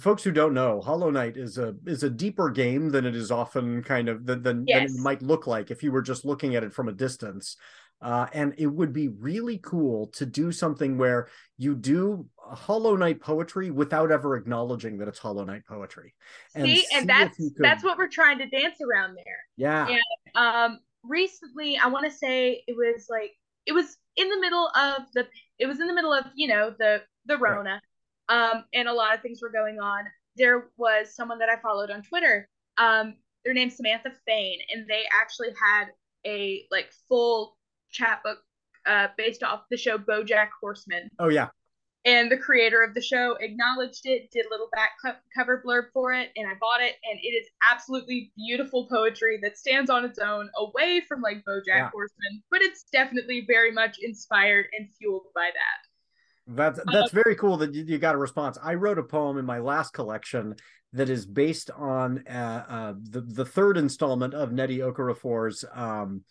[0.00, 3.30] Folks who don't know, Hollow Knight is a is a deeper game than it is
[3.30, 4.90] often kind of than than, yes.
[4.90, 7.56] than it might look like if you were just looking at it from a distance.
[8.00, 13.20] Uh, and it would be really cool to do something where you do Hollow Knight
[13.20, 16.14] poetry without ever acknowledging that it's Hollow Knight poetry.
[16.54, 17.52] And see, see and that's could...
[17.58, 19.38] that's what we're trying to dance around there.
[19.56, 19.88] Yeah.
[19.88, 20.00] And
[20.36, 23.32] um, recently, I want to say it was like
[23.66, 25.26] it was in the middle of the
[25.58, 27.80] it was in the middle of you know the the Rona,
[28.30, 28.50] right.
[28.52, 30.04] um, and a lot of things were going on.
[30.36, 32.48] There was someone that I followed on Twitter.
[32.78, 35.86] Um, their name's Samantha Fain, and they actually had
[36.24, 37.57] a like full
[37.98, 38.38] chapbook
[38.86, 41.10] uh, based off the show BoJack Horseman.
[41.18, 41.48] Oh yeah.
[42.04, 45.92] And the creator of the show acknowledged it, did a little back co- cover blurb
[45.92, 46.94] for it, and I bought it.
[47.10, 51.66] And it is absolutely beautiful poetry that stands on its own, away from like BoJack
[51.66, 51.90] yeah.
[51.90, 55.88] Horseman, but it's definitely very much inspired and fueled by that.
[56.56, 58.56] That's that's uh, very cool that you, got a response.
[58.62, 60.54] I wrote a poem in my last collection
[60.94, 66.22] that is based on uh, uh, the the third installment of Nnedi Okorafor's um,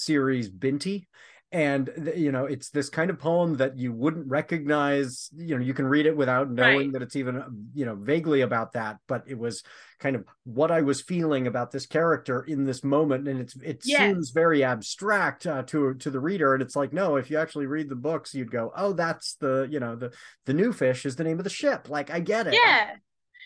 [0.00, 1.06] series Binti.
[1.52, 5.74] And you know it's this kind of poem that you wouldn't recognize you know you
[5.74, 6.92] can read it without knowing right.
[6.92, 7.42] that it's even
[7.74, 9.64] you know vaguely about that but it was
[9.98, 13.26] kind of what i was feeling about this character in this moment.
[13.26, 13.98] And it's it yes.
[13.98, 16.54] seems very abstract uh, to to the reader.
[16.54, 19.66] And it's like no if you actually read the books you'd go oh that's the
[19.68, 20.12] you know the
[20.46, 21.88] the new fish is the name of the ship.
[21.88, 22.54] Like i get it.
[22.54, 22.94] Yeah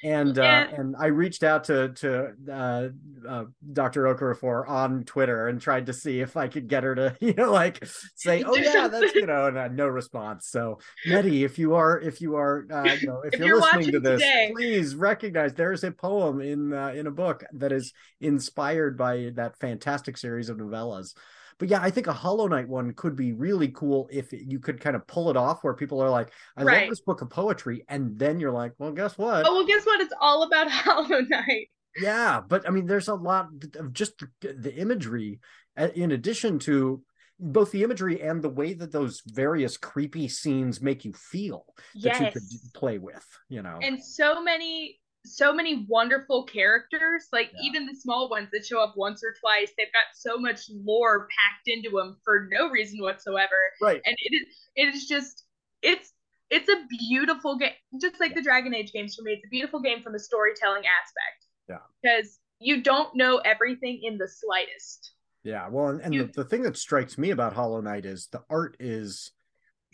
[0.03, 2.89] and uh, and I reached out to to uh,
[3.29, 4.03] uh, Dr.
[4.05, 7.53] Okorafor on Twitter and tried to see if I could get her to you know
[7.53, 10.49] like say oh yeah that's you know and uh, no response.
[10.49, 13.61] So Nnedi, if you are if you are uh, you know if, if you're, you're,
[13.61, 14.51] listening to this, today.
[14.55, 19.31] please recognize there is a poem in uh, in a book that is inspired by
[19.35, 21.15] that fantastic series of novellas.
[21.59, 24.81] But yeah, I think a Hollow Knight one could be really cool if you could
[24.81, 26.81] kind of pull it off where people are like, I right.
[26.83, 27.85] love this book of poetry.
[27.89, 29.47] And then you're like, well, guess what?
[29.47, 30.01] Oh, well, guess what?
[30.01, 31.71] It's all about Hollow Knight.
[31.97, 32.41] Yeah.
[32.47, 35.41] But I mean, there's a lot of just the, imagery
[35.77, 37.03] in addition to
[37.39, 42.21] both the imagery and the way that those various creepy scenes make you feel that
[42.21, 42.21] yes.
[42.21, 43.79] you could play with, you know.
[43.83, 47.63] And so many so many wonderful characters like yeah.
[47.65, 51.21] even the small ones that show up once or twice they've got so much lore
[51.21, 55.45] packed into them for no reason whatsoever right and it is it is just
[55.83, 56.13] it's
[56.51, 59.33] it's a beautiful game, just like the Dragon Age games for me.
[59.33, 61.47] It's a beautiful game from a storytelling aspect.
[61.69, 61.79] Yeah.
[62.03, 65.13] Because you don't know everything in the slightest.
[65.43, 65.69] Yeah.
[65.69, 68.43] Well, and, and you, the, the thing that strikes me about Hollow Knight is the
[68.49, 69.33] art is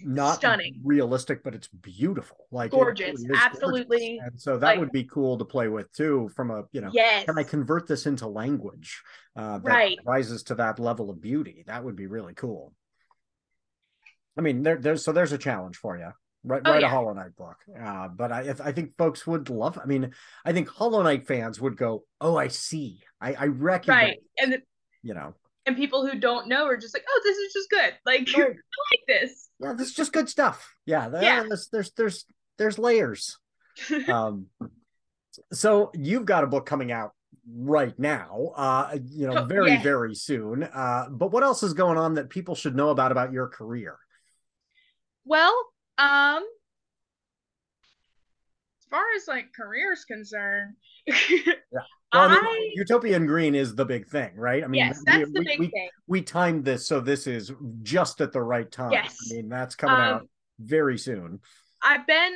[0.04, 4.32] not stunning realistic but it's beautiful like gorgeous it, absolutely gorgeous.
[4.32, 6.90] and so that like, would be cool to play with too from a you know
[6.92, 7.24] yes.
[7.24, 9.02] can i convert this into language
[9.36, 9.98] uh that right.
[10.04, 12.72] rises to that level of beauty that would be really cool
[14.36, 16.10] i mean there, there's so there's a challenge for you
[16.44, 16.86] write, oh, write yeah.
[16.86, 20.12] a hollow knight book uh but i i think folks would love i mean
[20.44, 24.52] i think hollow knight fans would go oh i see i i recognize right and
[24.52, 24.62] the,
[25.02, 25.34] you know
[25.70, 27.94] and people who don't know are just like, oh, this is just good.
[28.04, 28.56] Like right.
[28.56, 29.48] I like this.
[29.61, 30.74] Yeah, this is just good stuff.
[30.85, 31.44] Yeah, yeah.
[31.46, 32.24] There's there's there's
[32.59, 33.38] there's layers.
[34.09, 34.46] um,
[35.52, 37.12] so you've got a book coming out
[37.56, 38.52] right now.
[38.56, 39.83] Uh, you know, oh, very yeah.
[39.83, 40.64] very soon.
[40.64, 43.96] Uh, but what else is going on that people should know about about your career?
[45.24, 45.54] Well,
[45.98, 46.44] um,
[48.90, 50.74] far as like career is concerned,
[51.07, 51.55] yeah.
[52.12, 54.64] Well, I mean, Utopia in Green is the big thing, right?
[54.64, 55.88] I mean, yes, that's we, the big we, thing.
[56.09, 58.90] We timed this so this is just at the right time.
[58.90, 61.38] Yes, I mean that's coming um, out very soon.
[61.85, 62.35] I've been,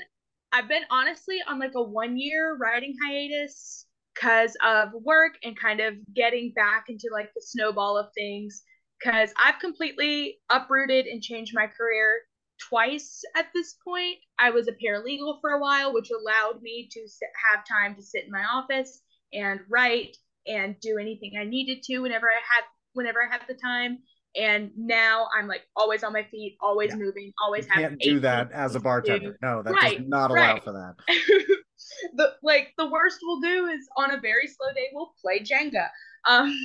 [0.53, 5.81] I've been honestly on like a one year writing hiatus because of work and kind
[5.81, 8.62] of getting back into like the snowball of things.
[9.03, 12.21] Because I've completely uprooted and changed my career
[12.69, 14.17] twice at this point.
[14.38, 18.03] I was a paralegal for a while, which allowed me to sit, have time to
[18.03, 22.64] sit in my office and write and do anything I needed to whenever I had
[22.93, 23.99] whenever I had the time.
[24.37, 26.97] And now I'm like always on my feet, always yeah.
[26.97, 29.33] moving, always you can't do that as a bartender.
[29.33, 29.37] Do.
[29.43, 30.64] No, that right, does not allow right.
[30.64, 30.95] for that.
[32.14, 35.88] the like the worst we'll do is on a very slow day we'll play Jenga.
[36.27, 36.57] Um,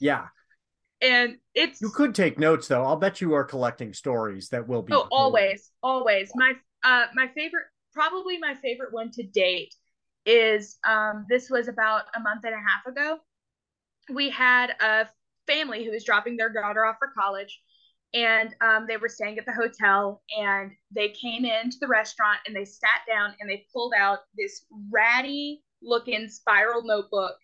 [0.00, 0.26] yeah,
[1.04, 2.82] and it's you could take notes though.
[2.82, 4.94] I'll bet you are collecting stories that will be.
[4.94, 6.32] Oh, always, always.
[6.34, 9.74] My uh, my favorite, probably my favorite one to date
[10.24, 13.18] is um, this was about a month and a half ago.
[14.12, 15.06] We had a
[15.46, 17.60] family who was dropping their daughter off for college,
[18.14, 20.22] and um, they were staying at the hotel.
[20.38, 24.64] And they came into the restaurant and they sat down and they pulled out this
[24.90, 27.36] ratty looking spiral notebook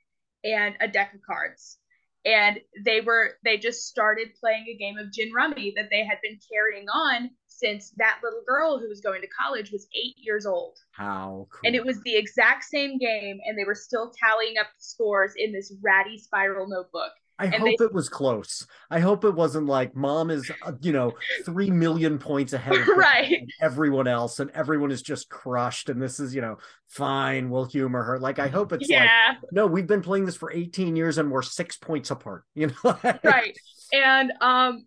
[0.44, 1.77] and a deck of cards
[2.24, 6.18] and they were they just started playing a game of gin rummy that they had
[6.22, 10.44] been carrying on since that little girl who was going to college was eight years
[10.44, 11.61] old how cool.
[11.64, 15.33] and it was the exact same game and they were still tallying up the scores
[15.37, 18.66] in this ratty spiral notebook I and hope they, it was close.
[18.90, 21.14] I hope it wasn't like mom is, uh, you know,
[21.46, 23.46] three million points ahead of right.
[23.62, 25.88] everyone else, and everyone is just crushed.
[25.88, 27.48] And this is, you know, fine.
[27.48, 28.18] We'll humor her.
[28.18, 29.37] Like I hope it's yeah.
[29.40, 32.44] like, no, we've been playing this for 18 years and we're six points apart.
[32.55, 33.57] You know, right?
[33.94, 34.85] And um,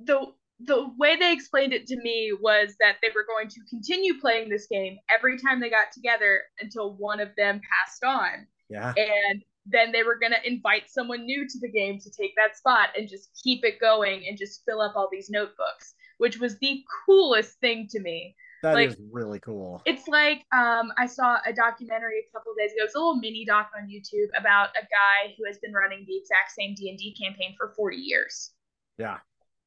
[0.00, 0.26] the
[0.58, 4.48] the way they explained it to me was that they were going to continue playing
[4.48, 8.48] this game every time they got together until one of them passed on.
[8.68, 8.92] Yeah.
[8.96, 12.56] And then they were going to invite someone new to the game to take that
[12.56, 16.58] spot and just keep it going and just fill up all these notebooks, which was
[16.58, 18.34] the coolest thing to me.
[18.62, 19.82] That like, is really cool.
[19.84, 22.84] It's like um, I saw a documentary a couple days ago.
[22.84, 26.16] It's a little mini doc on YouTube about a guy who has been running the
[26.16, 28.50] exact same D and D campaign for forty years.
[28.98, 29.18] Yeah,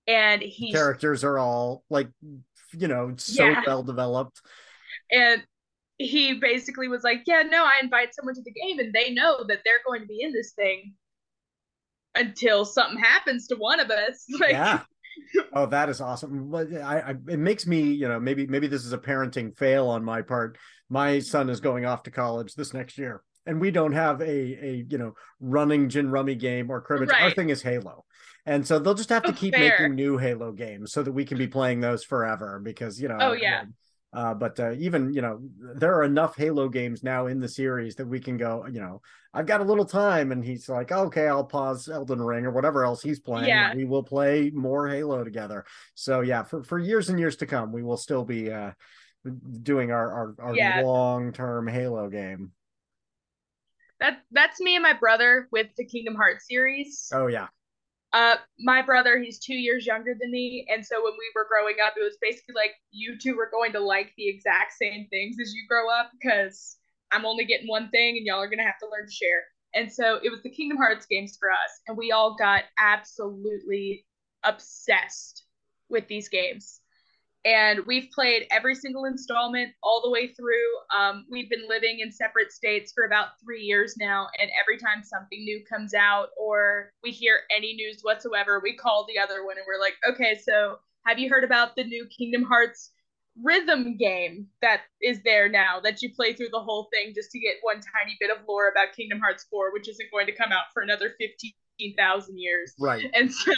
[0.07, 2.09] and he characters are all like,
[2.73, 3.61] you know, so yeah.
[3.65, 4.41] well developed.
[5.09, 5.41] And
[6.05, 9.43] he basically was like, Yeah, no, I invite someone to the game and they know
[9.47, 10.93] that they're going to be in this thing
[12.15, 14.25] until something happens to one of us.
[14.39, 14.81] Like, yeah.
[15.53, 16.53] Oh, that is awesome.
[16.55, 20.03] I, I, it makes me, you know, maybe, maybe this is a parenting fail on
[20.03, 20.57] my part.
[20.89, 24.25] My son is going off to college this next year, and we don't have a,
[24.25, 27.09] a, you know, running gin rummy game or cribbage.
[27.09, 27.23] Right.
[27.23, 28.03] Our thing is Halo,
[28.45, 29.69] and so they'll just have to oh, keep fair.
[29.79, 32.59] making new Halo games so that we can be playing those forever.
[32.61, 33.63] Because you know, oh yeah,
[34.13, 35.39] uh, but uh, even you know
[35.75, 38.65] there are enough Halo games now in the series that we can go.
[38.69, 39.01] You know,
[39.33, 42.83] I've got a little time, and he's like, okay, I'll pause Elden Ring or whatever
[42.83, 43.47] else he's playing.
[43.47, 43.73] Yeah.
[43.73, 45.65] we will play more Halo together.
[45.95, 48.71] So yeah, for for years and years to come, we will still be uh,
[49.63, 50.81] doing our our, our yeah.
[50.81, 52.51] long term Halo game.
[54.01, 57.09] That that's me and my brother with the Kingdom Hearts series.
[57.13, 57.47] Oh yeah.
[58.13, 61.77] Uh, my brother, he's two years younger than me, and so when we were growing
[61.85, 65.37] up, it was basically like you two were going to like the exact same things
[65.41, 66.77] as you grow up because
[67.11, 69.43] I'm only getting one thing, and y'all are gonna have to learn to share.
[69.73, 74.05] And so it was the Kingdom Hearts games for us, and we all got absolutely
[74.43, 75.45] obsessed
[75.89, 76.80] with these games
[77.43, 80.67] and we've played every single installment all the way through.
[80.95, 85.03] Um, we've been living in separate states for about three years now, and every time
[85.03, 89.57] something new comes out or we hear any news whatsoever, we call the other one
[89.57, 92.91] and we're like, okay, so have you heard about the new Kingdom Hearts
[93.41, 97.39] rhythm game that is there now that you play through the whole thing just to
[97.39, 100.51] get one tiny bit of lore about Kingdom Hearts 4, which isn't going to come
[100.51, 102.73] out for another 15,000 years.
[102.79, 103.05] Right.
[103.13, 103.53] And so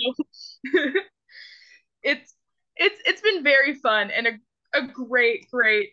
[2.04, 2.36] it's
[2.78, 4.32] it's it's been very fun and a,
[4.76, 5.90] a great great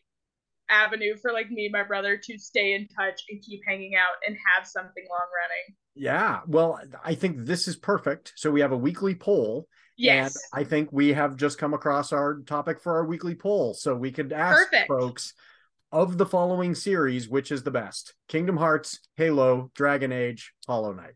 [0.70, 4.16] avenue for like me and my brother to stay in touch and keep hanging out
[4.26, 5.76] and have something long running.
[5.94, 6.40] Yeah.
[6.46, 8.32] Well, I think this is perfect.
[8.36, 9.66] So we have a weekly poll.
[9.96, 10.36] Yes.
[10.52, 13.74] And I think we have just come across our topic for our weekly poll.
[13.74, 14.88] So we could ask Perfect.
[14.88, 15.34] folks
[15.92, 18.14] of the following series, which is the best?
[18.28, 21.14] Kingdom Hearts, Halo, Dragon Age, Hollow Knight.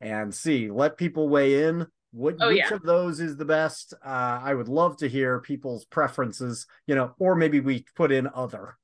[0.00, 1.86] And see, let people weigh in.
[2.12, 2.74] What oh, which yeah.
[2.74, 3.94] of those is the best?
[4.04, 8.28] Uh, I would love to hear people's preferences, you know, or maybe we put in
[8.34, 8.76] other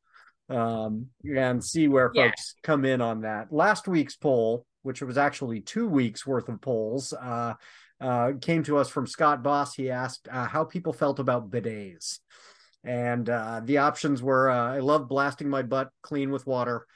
[0.49, 2.27] um, and see where yeah.
[2.27, 3.53] folks come in on that.
[3.53, 7.55] Last week's poll, which was actually two weeks worth of polls, uh,
[8.01, 9.75] uh, came to us from Scott Boss.
[9.75, 12.19] He asked uh, how people felt about bidets.
[12.85, 16.87] And uh, the options were uh, I love blasting my butt clean with water.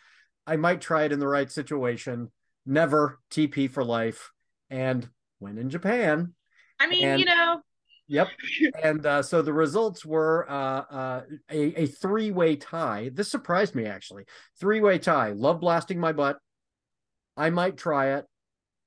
[0.46, 2.30] I might try it in the right situation.
[2.66, 4.30] Never TP for life.
[4.68, 6.34] And when in Japan.
[6.80, 7.60] I mean, and, you know,
[8.08, 8.28] Yep.
[8.82, 13.10] And uh, so the results were uh, uh, a, a three way tie.
[13.12, 14.24] This surprised me actually.
[14.58, 15.32] Three way tie.
[15.32, 16.38] Love blasting my butt.
[17.36, 18.26] I might try it.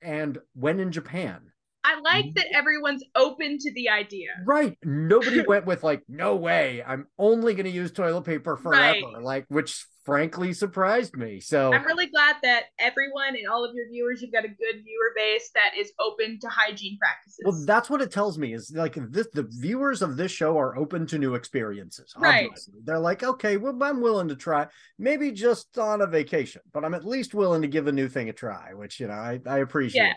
[0.02, 1.40] And when in Japan.
[1.84, 4.28] I like that everyone's open to the idea.
[4.44, 4.78] Right.
[4.84, 6.82] Nobody went with like, no way.
[6.86, 9.06] I'm only going to use toilet paper forever.
[9.14, 9.22] Right.
[9.22, 11.40] Like, which frankly surprised me.
[11.40, 14.82] So I'm really glad that everyone and all of your viewers, you've got a good
[14.82, 17.40] viewer base that is open to hygiene practices.
[17.44, 20.76] Well, that's what it tells me is like this, the viewers of this show are
[20.76, 22.14] open to new experiences.
[22.16, 22.46] Right.
[22.46, 22.74] Obviously.
[22.84, 24.66] They're like, okay, well, I'm willing to try,
[24.98, 28.28] maybe just on a vacation, but I'm at least willing to give a new thing
[28.28, 30.02] a try, which, you know, I, I appreciate.
[30.02, 30.12] Yeah.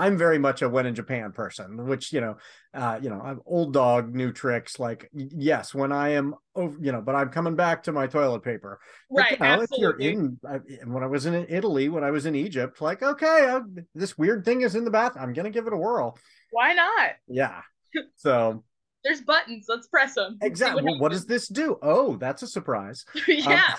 [0.00, 2.38] I'm very much a when in Japan person, which you know,
[2.72, 4.78] uh, you know, I'm old dog, new tricks.
[4.78, 8.42] Like yes, when I am over, you know, but I'm coming back to my toilet
[8.42, 8.80] paper.
[9.10, 9.38] Right.
[9.38, 10.38] But, you know, if you're in,
[10.86, 13.60] when I was in Italy, when I was in Egypt, like okay, I,
[13.94, 15.12] this weird thing is in the bath.
[15.20, 16.18] I'm gonna give it a whirl.
[16.50, 17.10] Why not?
[17.28, 17.60] Yeah.
[18.16, 18.62] So.
[19.02, 19.66] There's buttons.
[19.68, 20.38] Let's press them.
[20.42, 20.82] Exactly.
[20.84, 21.76] What, well, what does this do?
[21.82, 23.04] Oh, that's a surprise.
[23.26, 23.74] yeah.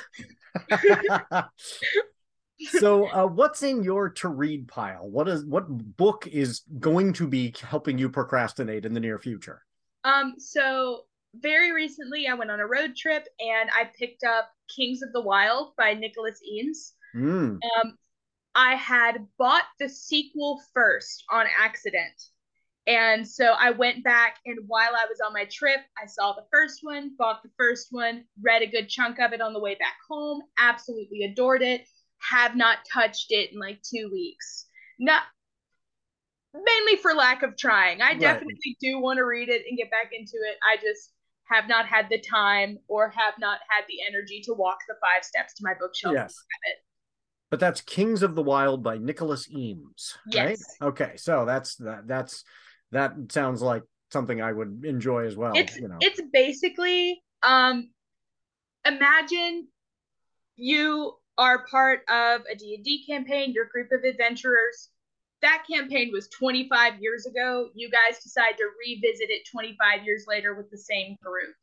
[0.69, 1.43] Um,
[2.69, 5.09] so uh, what's in your to read pile?
[5.09, 9.63] What is what book is going to be helping you procrastinate in the near future?
[10.03, 15.01] Um so very recently i went on a road trip and i picked up kings
[15.01, 17.57] of the wild by nicholas eames mm.
[17.57, 17.97] um
[18.55, 22.13] i had bought the sequel first on accident.
[22.87, 26.47] And so I went back, and while I was on my trip, I saw the
[26.51, 29.75] first one, bought the first one, read a good chunk of it on the way
[29.75, 31.87] back home, absolutely adored it
[32.29, 34.67] have not touched it in like two weeks.
[34.99, 35.23] Not
[36.53, 38.01] mainly for lack of trying.
[38.01, 38.19] I right.
[38.19, 40.57] definitely do want to read it and get back into it.
[40.63, 41.13] I just
[41.45, 45.23] have not had the time or have not had the energy to walk the five
[45.23, 46.13] steps to my bookshelf.
[46.15, 46.35] Yes.
[47.49, 50.17] But that's Kings of the Wild by Nicholas Eames.
[50.33, 50.51] Right?
[50.51, 50.63] Yes.
[50.81, 51.13] Okay.
[51.17, 52.45] So that's that that's
[52.91, 55.53] that sounds like something I would enjoy as well.
[55.55, 55.97] It's you know.
[55.99, 57.89] it's basically um
[58.85, 59.67] imagine
[60.55, 64.89] you are part of a D&D campaign, your group of adventurers.
[65.41, 67.69] That campaign was 25 years ago.
[67.73, 71.55] You guys decide to revisit it 25 years later with the same group.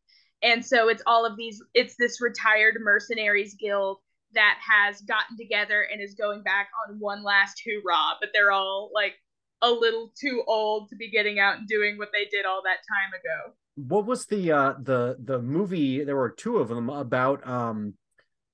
[0.42, 3.98] And so it's all of these, it's this retired mercenaries guild
[4.34, 8.90] that has gotten together and is going back on one last hoorah, but they're all
[8.92, 9.14] like
[9.62, 12.78] a little too old to be getting out and doing what they did all that
[12.88, 13.54] time ago.
[13.76, 17.94] What was the uh the the movie there were two of them about um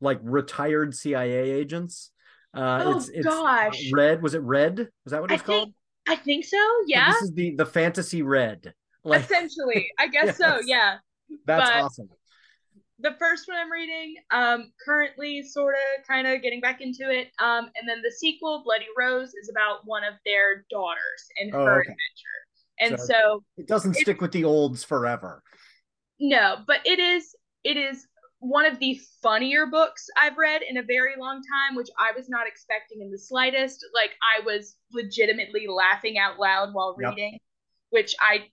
[0.04, 2.10] like retired CIA agents.
[2.56, 4.88] Uh, oh it's, it's gosh, Red was it Red?
[5.04, 5.72] Was that what it's called?
[6.08, 6.58] I think so.
[6.86, 7.12] Yeah.
[7.12, 8.72] this is the the fantasy Red.
[9.02, 10.38] Like, Essentially, I guess yes.
[10.38, 10.60] so.
[10.64, 10.98] Yeah.
[11.46, 12.08] That's but awesome.
[13.00, 17.28] The first one I'm reading, um, currently sort of kind of getting back into it.
[17.42, 21.64] Um, and then the sequel, Bloody Rose, is about one of their daughters and oh,
[21.64, 21.90] her okay.
[21.90, 21.98] adventure.
[22.80, 25.42] And so, so it doesn't stick with the olds forever.
[26.20, 28.06] No, but it is it is
[28.44, 32.28] one of the funnier books I've read in a very long time, which I was
[32.28, 33.84] not expecting in the slightest.
[33.94, 37.40] Like I was legitimately laughing out loud while reading, yep.
[37.88, 38.48] which I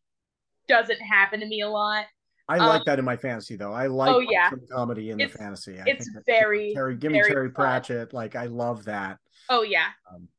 [0.69, 2.05] doesn't happen to me a lot.
[2.47, 3.73] I um, like that in my fantasy though.
[3.73, 4.49] I like oh, yeah.
[4.71, 5.77] comedy in it's, the fantasy.
[5.77, 8.13] I it's very Terry, give me Terry Pratchett.
[8.13, 9.17] Like I love that.
[9.49, 9.87] Oh yeah.
[10.13, 10.29] Um,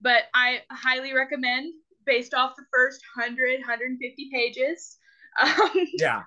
[0.00, 1.74] but I highly recommend
[2.06, 4.96] based off the first 100 150 pages.
[5.40, 5.70] Um,
[6.00, 6.22] yeah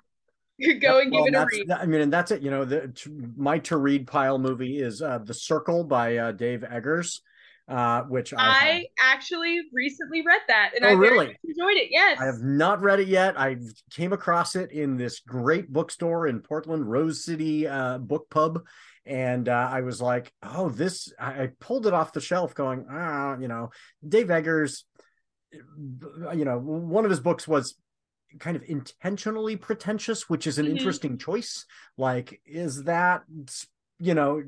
[0.80, 1.70] go and well, give it a read.
[1.70, 2.42] I mean, and that's it.
[2.42, 2.92] You know, the
[3.36, 7.20] my to read pile movie is uh, The Circle by uh, Dave Eggers.
[7.68, 11.88] uh, which I, I actually recently read that and oh, I really enjoyed it.
[11.90, 13.38] Yes, I have not read it yet.
[13.38, 13.56] I
[13.90, 18.62] came across it in this great bookstore in Portland, Rose City uh, Book Pub,
[19.06, 23.38] and uh, I was like, "Oh, this!" I pulled it off the shelf, going, "Ah,
[23.38, 23.70] you know,
[24.06, 24.84] Dave Eggers."
[25.52, 27.74] You know, one of his books was
[28.38, 30.76] kind of intentionally pretentious, which is an mm-hmm.
[30.76, 31.64] interesting choice.
[31.96, 33.22] Like, is that
[33.98, 34.42] you know?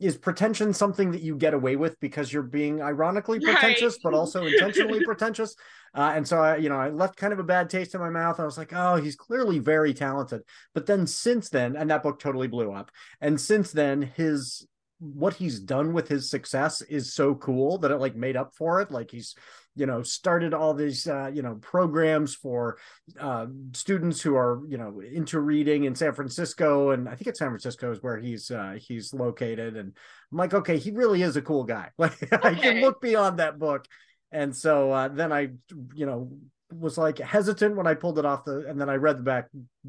[0.00, 4.00] Is pretension something that you get away with because you're being ironically pretentious, right.
[4.02, 5.54] but also intentionally pretentious?
[5.94, 8.08] Uh, and so I, you know, I left kind of a bad taste in my
[8.08, 8.40] mouth.
[8.40, 10.40] I was like, oh, he's clearly very talented.
[10.72, 12.90] But then since then, and that book totally blew up.
[13.20, 14.66] And since then, his
[15.00, 18.80] what he's done with his success is so cool that it like made up for
[18.82, 18.90] it.
[18.90, 19.34] Like he's
[19.76, 22.78] you know started all these uh, you know programs for
[23.18, 27.38] uh, students who are you know into reading in San Francisco and I think it's
[27.38, 29.92] San Francisco is where he's uh, he's located and
[30.32, 32.38] I'm like okay he really is a cool guy like okay.
[32.42, 33.86] I can look beyond that book
[34.32, 35.50] and so uh, then I
[35.94, 36.30] you know
[36.72, 39.48] was like hesitant when I pulled it off the, and then I read the back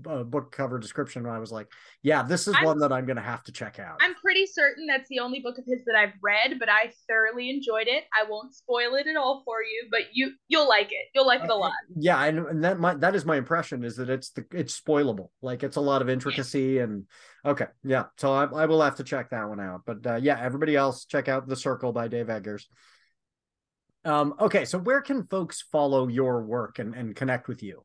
[0.09, 1.67] uh, book cover description and I was like,
[2.01, 3.97] yeah, this is I'm, one that I'm going to have to check out.
[4.01, 7.49] I'm pretty certain that's the only book of his that I've read, but I thoroughly
[7.49, 8.03] enjoyed it.
[8.17, 11.07] I won't spoil it at all for you, but you you'll like it.
[11.13, 11.71] You'll like it a lot.
[11.71, 14.79] Uh, yeah, and, and that my that is my impression is that it's the it's
[14.79, 15.29] spoilable.
[15.41, 17.05] Like it's a lot of intricacy and
[17.45, 18.05] okay, yeah.
[18.17, 19.81] So I, I will have to check that one out.
[19.85, 22.67] But uh, yeah, everybody else check out The Circle by Dave Eggers.
[24.03, 27.83] Um, okay, so where can folks follow your work and, and connect with you?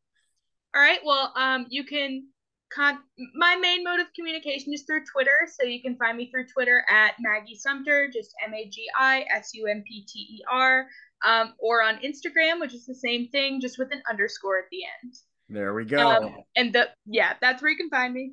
[0.75, 2.29] All right, well, um, you can
[2.73, 2.99] con-
[3.35, 6.85] my main mode of communication is through Twitter, so you can find me through Twitter
[6.91, 10.87] at Magi Sumpter, just M A G I S U M P T E R,
[11.27, 14.81] um, or on Instagram, which is the same thing, just with an underscore at the
[15.03, 15.14] end.
[15.49, 16.09] There we go.
[16.09, 18.33] Um, and the yeah, that's where you can find me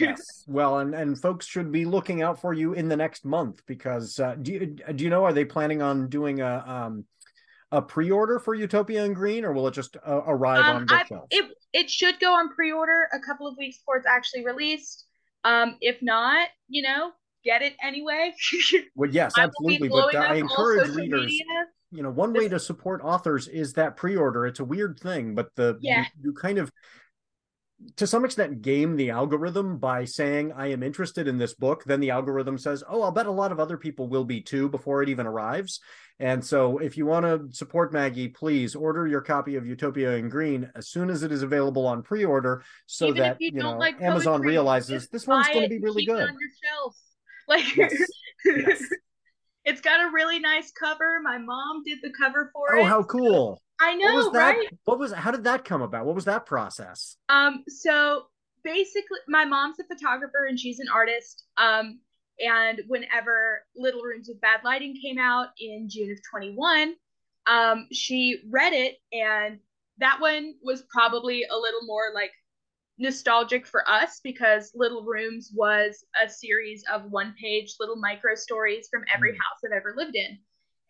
[0.00, 0.44] yes.
[0.46, 4.18] Well, and and folks should be looking out for you in the next month because
[4.18, 7.04] uh, do you do you know are they planning on doing a um
[7.70, 11.26] a pre-order for Utopia in Green or will it just uh, arrive um, on bookshelves?
[11.30, 15.04] It it should go on pre-order a couple of weeks before it's actually released.
[15.44, 17.12] Um, if not, you know,
[17.44, 18.34] get it anyway.
[18.94, 19.88] well, yes, absolutely.
[19.88, 21.26] But uh, I encourage readers.
[21.26, 21.44] Media.
[21.90, 24.46] You know, one way to support authors is that pre-order.
[24.46, 26.04] It's a weird thing, but the yeah.
[26.20, 26.70] you, you kind of
[27.96, 32.00] to some extent game the algorithm by saying I am interested in this book, then
[32.00, 35.02] the algorithm says, "Oh, I'll bet a lot of other people will be too before
[35.02, 35.80] it even arrives."
[36.18, 40.28] And so, if you want to support Magi, please order your copy of Utopia in
[40.28, 43.76] Green as soon as it is available on pre-order, so even that you, you know
[43.76, 46.22] like Amazon poetry, realizes this one's going to be really good.
[46.22, 46.96] on your shelf,
[47.48, 47.76] like.
[47.76, 47.94] Yes.
[48.44, 48.82] yes.
[49.64, 51.20] It's got a really nice cover.
[51.22, 52.82] My mom did the cover for oh, it.
[52.82, 53.62] Oh, how cool!
[53.80, 54.68] I know, what right?
[54.84, 56.04] What was how did that come about?
[56.06, 57.16] What was that process?
[57.28, 58.24] Um, so
[58.64, 61.44] basically my mom's a photographer and she's an artist.
[61.56, 62.00] Um,
[62.40, 66.94] and whenever Little Rooms with Bad Lighting came out in June of 21,
[67.46, 69.58] um, she read it and
[69.98, 72.32] that one was probably a little more like
[72.98, 78.88] nostalgic for us because Little Rooms was a series of one page little micro stories
[78.90, 79.36] from every mm.
[79.36, 80.38] house I've ever lived in.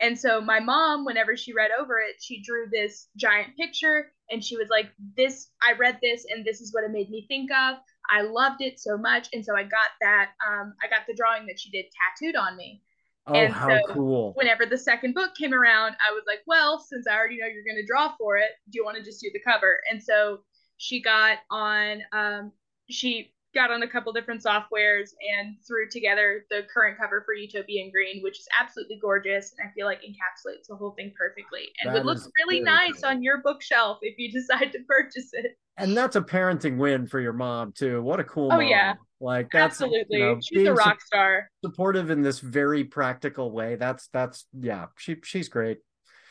[0.01, 4.45] And so my mom, whenever she read over it, she drew this giant picture and
[4.45, 7.51] she was like, This, I read this and this is what it made me think
[7.51, 7.79] of.
[8.11, 9.29] I loved it so much.
[9.33, 12.57] And so I got that, um, I got the drawing that she did tattooed on
[12.57, 12.83] me.
[13.27, 14.33] Oh, and how so cool.
[14.35, 17.65] Whenever the second book came around, I was like, Well, since I already know you're
[17.65, 19.81] going to draw for it, do you want to just do the cover?
[19.91, 20.41] And so
[20.77, 22.53] she got on, um,
[22.89, 27.83] she got on a couple different softwares and threw together the current cover for Utopia
[27.83, 31.71] in Green, which is absolutely gorgeous and I feel like encapsulates the whole thing perfectly
[31.83, 33.11] and that would look really nice cool.
[33.11, 35.59] on your bookshelf if you decide to purchase it.
[35.77, 38.01] And that's a parenting win for your mom too.
[38.01, 38.63] What a cool oh, mom.
[38.63, 38.95] yeah.
[39.21, 41.51] Like that's absolutely you know, she's a rock star.
[41.65, 43.75] Supportive in this very practical way.
[43.75, 45.79] That's that's yeah, she she's great.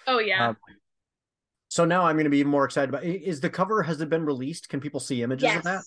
[0.08, 0.50] Oh yeah.
[0.50, 0.58] Um,
[1.70, 3.04] so now I'm going to be even more excited about.
[3.04, 4.70] Is the cover has it been released?
[4.70, 5.58] Can people see images yes.
[5.58, 5.82] of that?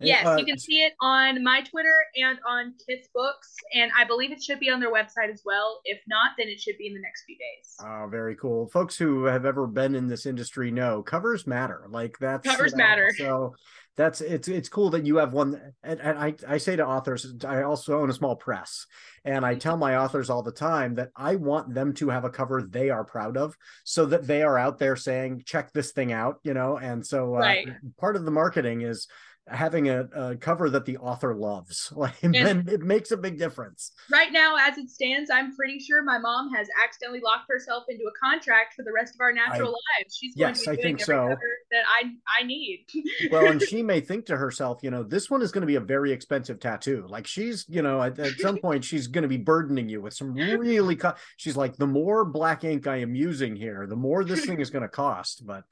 [0.00, 4.04] Yes, uh, you can see it on my Twitter and on Kith Books, and I
[4.04, 5.80] believe it should be on their website as well.
[5.84, 7.76] If not, then it should be in the next few days.
[7.80, 8.68] Oh, very cool.
[8.68, 11.86] Folks who have ever been in this industry know covers matter.
[11.88, 13.12] Like that's covers matter.
[13.16, 13.54] So
[13.96, 15.60] that's it's it's cool that you have one.
[15.82, 18.86] And, and I I say to authors, I also own a small press,
[19.24, 22.30] and I tell my authors all the time that I want them to have a
[22.30, 26.12] cover they are proud of, so that they are out there saying, "Check this thing
[26.12, 26.78] out," you know.
[26.78, 27.68] And so uh, right.
[28.00, 29.06] part of the marketing is
[29.48, 32.34] having a, a, cover that the author loves like and,
[32.68, 36.52] it makes a big difference right now as it stands i'm pretty sure my mom
[36.52, 40.16] has accidentally locked herself into a contract for the rest of our natural I, lives
[40.18, 41.36] she's yes i think so
[41.70, 42.86] that i i need
[43.30, 45.76] well and she may think to herself, you know, this one is going to be
[45.76, 47.06] a very expensive tattoo.
[47.08, 50.14] Like she's, you know, at, at some point she's going to be burdening you with
[50.14, 50.96] some really.
[50.96, 54.60] Co- she's like, the more black ink I am using here, the more this thing
[54.60, 55.46] is going to cost.
[55.46, 55.64] But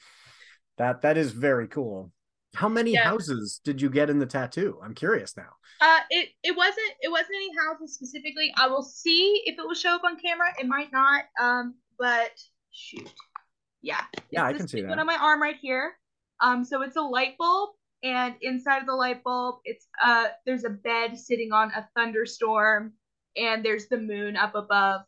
[0.79, 2.11] that that is very cool.
[2.55, 3.05] How many yeah.
[3.05, 4.79] houses did you get in the tattoo?
[4.83, 5.49] I'm curious now.
[5.81, 8.53] Uh, it it wasn't it wasn't any houses specifically.
[8.57, 10.49] I will see if it will show up on camera.
[10.61, 11.25] It might not.
[11.41, 12.31] Um, but
[12.71, 13.11] shoot,
[13.81, 15.95] yeah, yeah, I can see that one on my arm right here.
[16.41, 17.71] Um, so it's a light bulb,
[18.03, 22.93] and inside of the light bulb, it's uh, there's a bed sitting on a thunderstorm,
[23.37, 25.03] and there's the moon up above.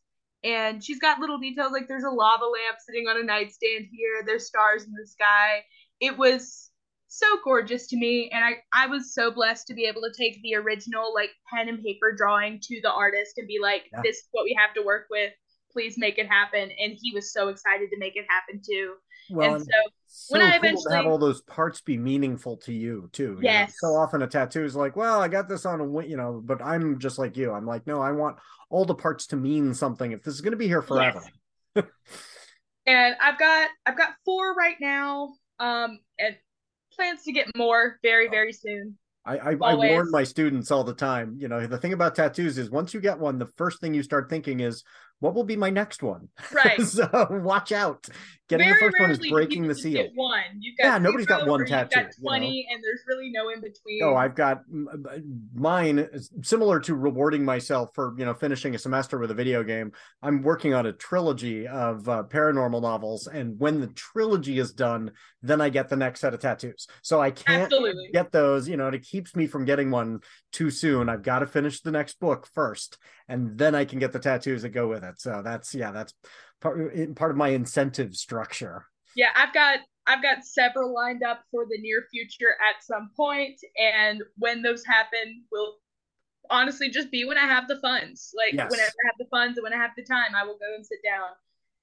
[0.45, 4.23] And she's got little details like there's a lava lamp sitting on a nightstand here.
[4.27, 5.65] There's stars in the sky.
[6.01, 6.71] It was
[7.19, 10.41] so gorgeous to me and I I was so blessed to be able to take
[10.43, 14.01] the original like pen and paper drawing to the artist and be like yeah.
[14.03, 15.33] this is what we have to work with
[15.73, 18.95] please make it happen and he was so excited to make it happen too
[19.31, 19.71] well, and so,
[20.07, 23.39] so when I eventually have all those parts be meaningful to you too.
[23.41, 23.75] Yes.
[23.81, 26.17] You know, so often a tattoo is like, well, I got this on a you
[26.17, 27.53] know, but I'm just like you.
[27.53, 28.37] I'm like, no, I want
[28.71, 30.13] all the parts to mean something.
[30.13, 31.23] If this is going to be here forever.
[31.75, 31.87] Yes.
[32.87, 35.31] and I've got I've got four right now.
[35.59, 36.37] Um, and
[36.95, 38.97] plans to get more very, very soon.
[39.27, 41.37] I, I, I, warn my students all the time.
[41.39, 44.03] You know, the thing about tattoos is once you get one, the first thing you
[44.03, 44.85] start thinking is,
[45.21, 46.29] what will be my next one?
[46.53, 46.81] Right.
[46.83, 48.07] so watch out.
[48.49, 50.07] Getting Very the first one is breaking the seal.
[50.15, 50.43] one.
[50.61, 51.99] You've got yeah, nobody's got one tattoo.
[51.99, 52.75] You've got 20 you know?
[52.75, 54.03] and there's really no in between.
[54.03, 54.65] Oh, I've got
[55.55, 56.07] mine
[56.43, 59.93] similar to rewarding myself for, you know, finishing a semester with a video game.
[60.23, 63.29] I'm working on a trilogy of uh, paranormal novels.
[63.29, 66.87] And when the trilogy is done, then I get the next set of tattoos.
[67.01, 68.11] So I can't Absolutely.
[68.13, 70.21] get those, you know, and it keeps me from getting one
[70.53, 71.09] too soon.
[71.09, 74.63] I've got to finish the next book first, and then I can get the tattoos
[74.63, 75.19] that go with it.
[75.19, 76.13] So that's, yeah, that's
[76.61, 78.87] part part of my incentive structure.
[79.17, 83.59] Yeah, I've got I've got several lined up for the near future at some point,
[83.77, 85.77] and when those happen, will
[86.51, 88.35] honestly just be when I have the funds.
[88.37, 88.71] Like yes.
[88.71, 90.85] whenever I have the funds and when I have the time, I will go and
[90.85, 91.29] sit down.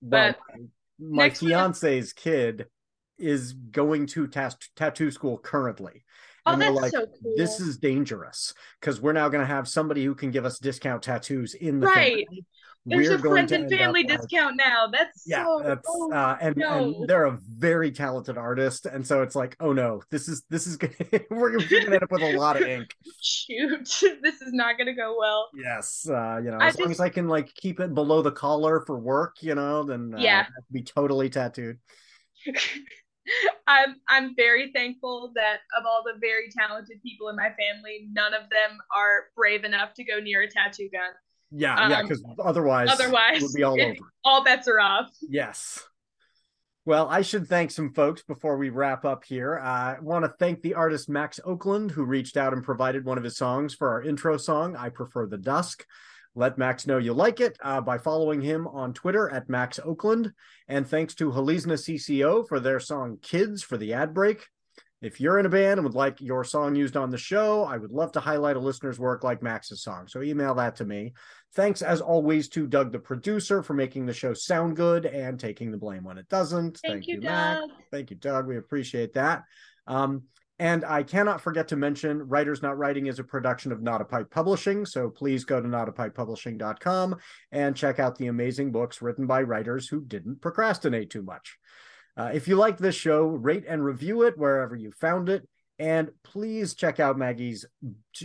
[0.01, 0.59] Well, but
[0.99, 2.67] my fiance's kid
[3.17, 4.41] is going to t-
[4.75, 6.03] tattoo school currently.
[6.45, 7.33] Oh, and that's like, so cool.
[7.37, 11.03] This is dangerous because we're now going to have somebody who can give us discount
[11.03, 12.25] tattoos in the right.
[12.27, 12.45] Family.
[12.83, 14.87] There's we're a friends and family discount like, now.
[14.91, 16.95] That's yeah, so, that's oh, uh, and, no.
[16.95, 20.65] and they're a very talented artist, and so it's like, oh no, this is this
[20.65, 20.93] is gonna,
[21.29, 22.95] we're gonna end up with a lot of ink.
[23.21, 23.85] Shoot,
[24.23, 25.49] this is not gonna go well.
[25.53, 28.23] Yes, uh, you know, I as just, long as I can like keep it below
[28.23, 31.77] the collar for work, you know, then uh, yeah, be totally tattooed.
[33.67, 38.33] I'm I'm very thankful that of all the very talented people in my family, none
[38.33, 41.11] of them are brave enough to go near a tattoo gun.
[41.51, 43.95] Yeah, um, yeah, because otherwise, otherwise, would be all over.
[44.23, 45.09] All bets are off.
[45.21, 45.83] Yes.
[46.83, 49.59] Well, I should thank some folks before we wrap up here.
[49.59, 53.19] Uh, I want to thank the artist Max Oakland, who reached out and provided one
[53.19, 55.85] of his songs for our intro song, I Prefer the Dusk.
[56.35, 60.31] Let Max know you like it uh, by following him on Twitter at Max Oakland.
[60.67, 64.47] And thanks to Halizna CCO for their song Kids for the ad break.
[65.01, 67.77] If you're in a band and would like your song used on the show, I
[67.77, 70.07] would love to highlight a listener's work like Max's song.
[70.07, 71.13] So email that to me.
[71.55, 75.71] Thanks as always to Doug, the producer, for making the show sound good and taking
[75.71, 76.77] the blame when it doesn't.
[76.77, 77.61] Thank, Thank you, you Mac.
[77.89, 78.45] Thank you, Doug.
[78.45, 79.43] We appreciate that.
[79.87, 80.23] Um,
[80.61, 84.05] and I cannot forget to mention Writers Not Writing is a production of Not a
[84.05, 84.85] Pipe Publishing.
[84.85, 87.15] So please go to notapipepublishing.com
[87.51, 91.57] and check out the amazing books written by writers who didn't procrastinate too much.
[92.15, 95.49] Uh, if you like this show, rate and review it wherever you found it.
[95.79, 97.65] And please check out Magi's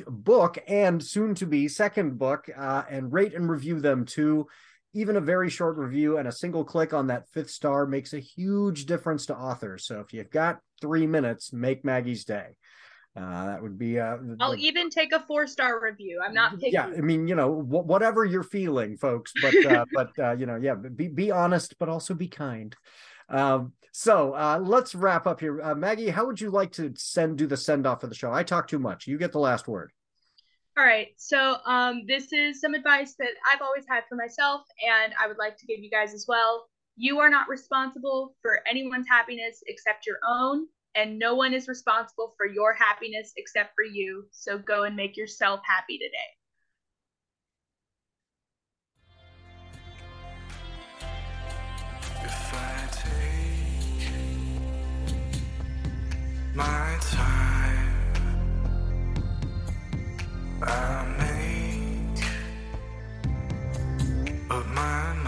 [0.06, 4.46] book and soon to be second book uh, and rate and review them too.
[4.92, 8.18] Even a very short review and a single click on that fifth star makes a
[8.18, 9.86] huge difference to authors.
[9.86, 12.56] So if you've got three minutes, make Magi's day.
[13.16, 13.98] Uh, that would be.
[13.98, 16.20] Uh, I'll the, even take a four star review.
[16.24, 16.72] I'm not picky.
[16.72, 19.32] Yeah, I mean, you know, wh- whatever you're feeling, folks.
[19.40, 22.76] But uh, but uh, you know, yeah, be be honest, but also be kind.
[23.30, 25.62] Um, so uh, let's wrap up here.
[25.62, 28.30] Uh, Maggie, how would you like to send do the send off of the show?
[28.30, 29.06] I talk too much.
[29.06, 29.92] You get the last word.
[30.76, 31.08] All right.
[31.16, 35.38] So um, this is some advice that I've always had for myself, and I would
[35.38, 36.68] like to give you guys as well.
[36.98, 42.32] You are not responsible for anyone's happiness except your own, and no one is responsible
[42.38, 44.26] for your happiness except for you.
[44.30, 46.16] So go and make yourself happy today.
[52.24, 54.08] If I take
[56.54, 58.14] my time,
[60.62, 62.24] I make
[64.48, 65.25] my mind.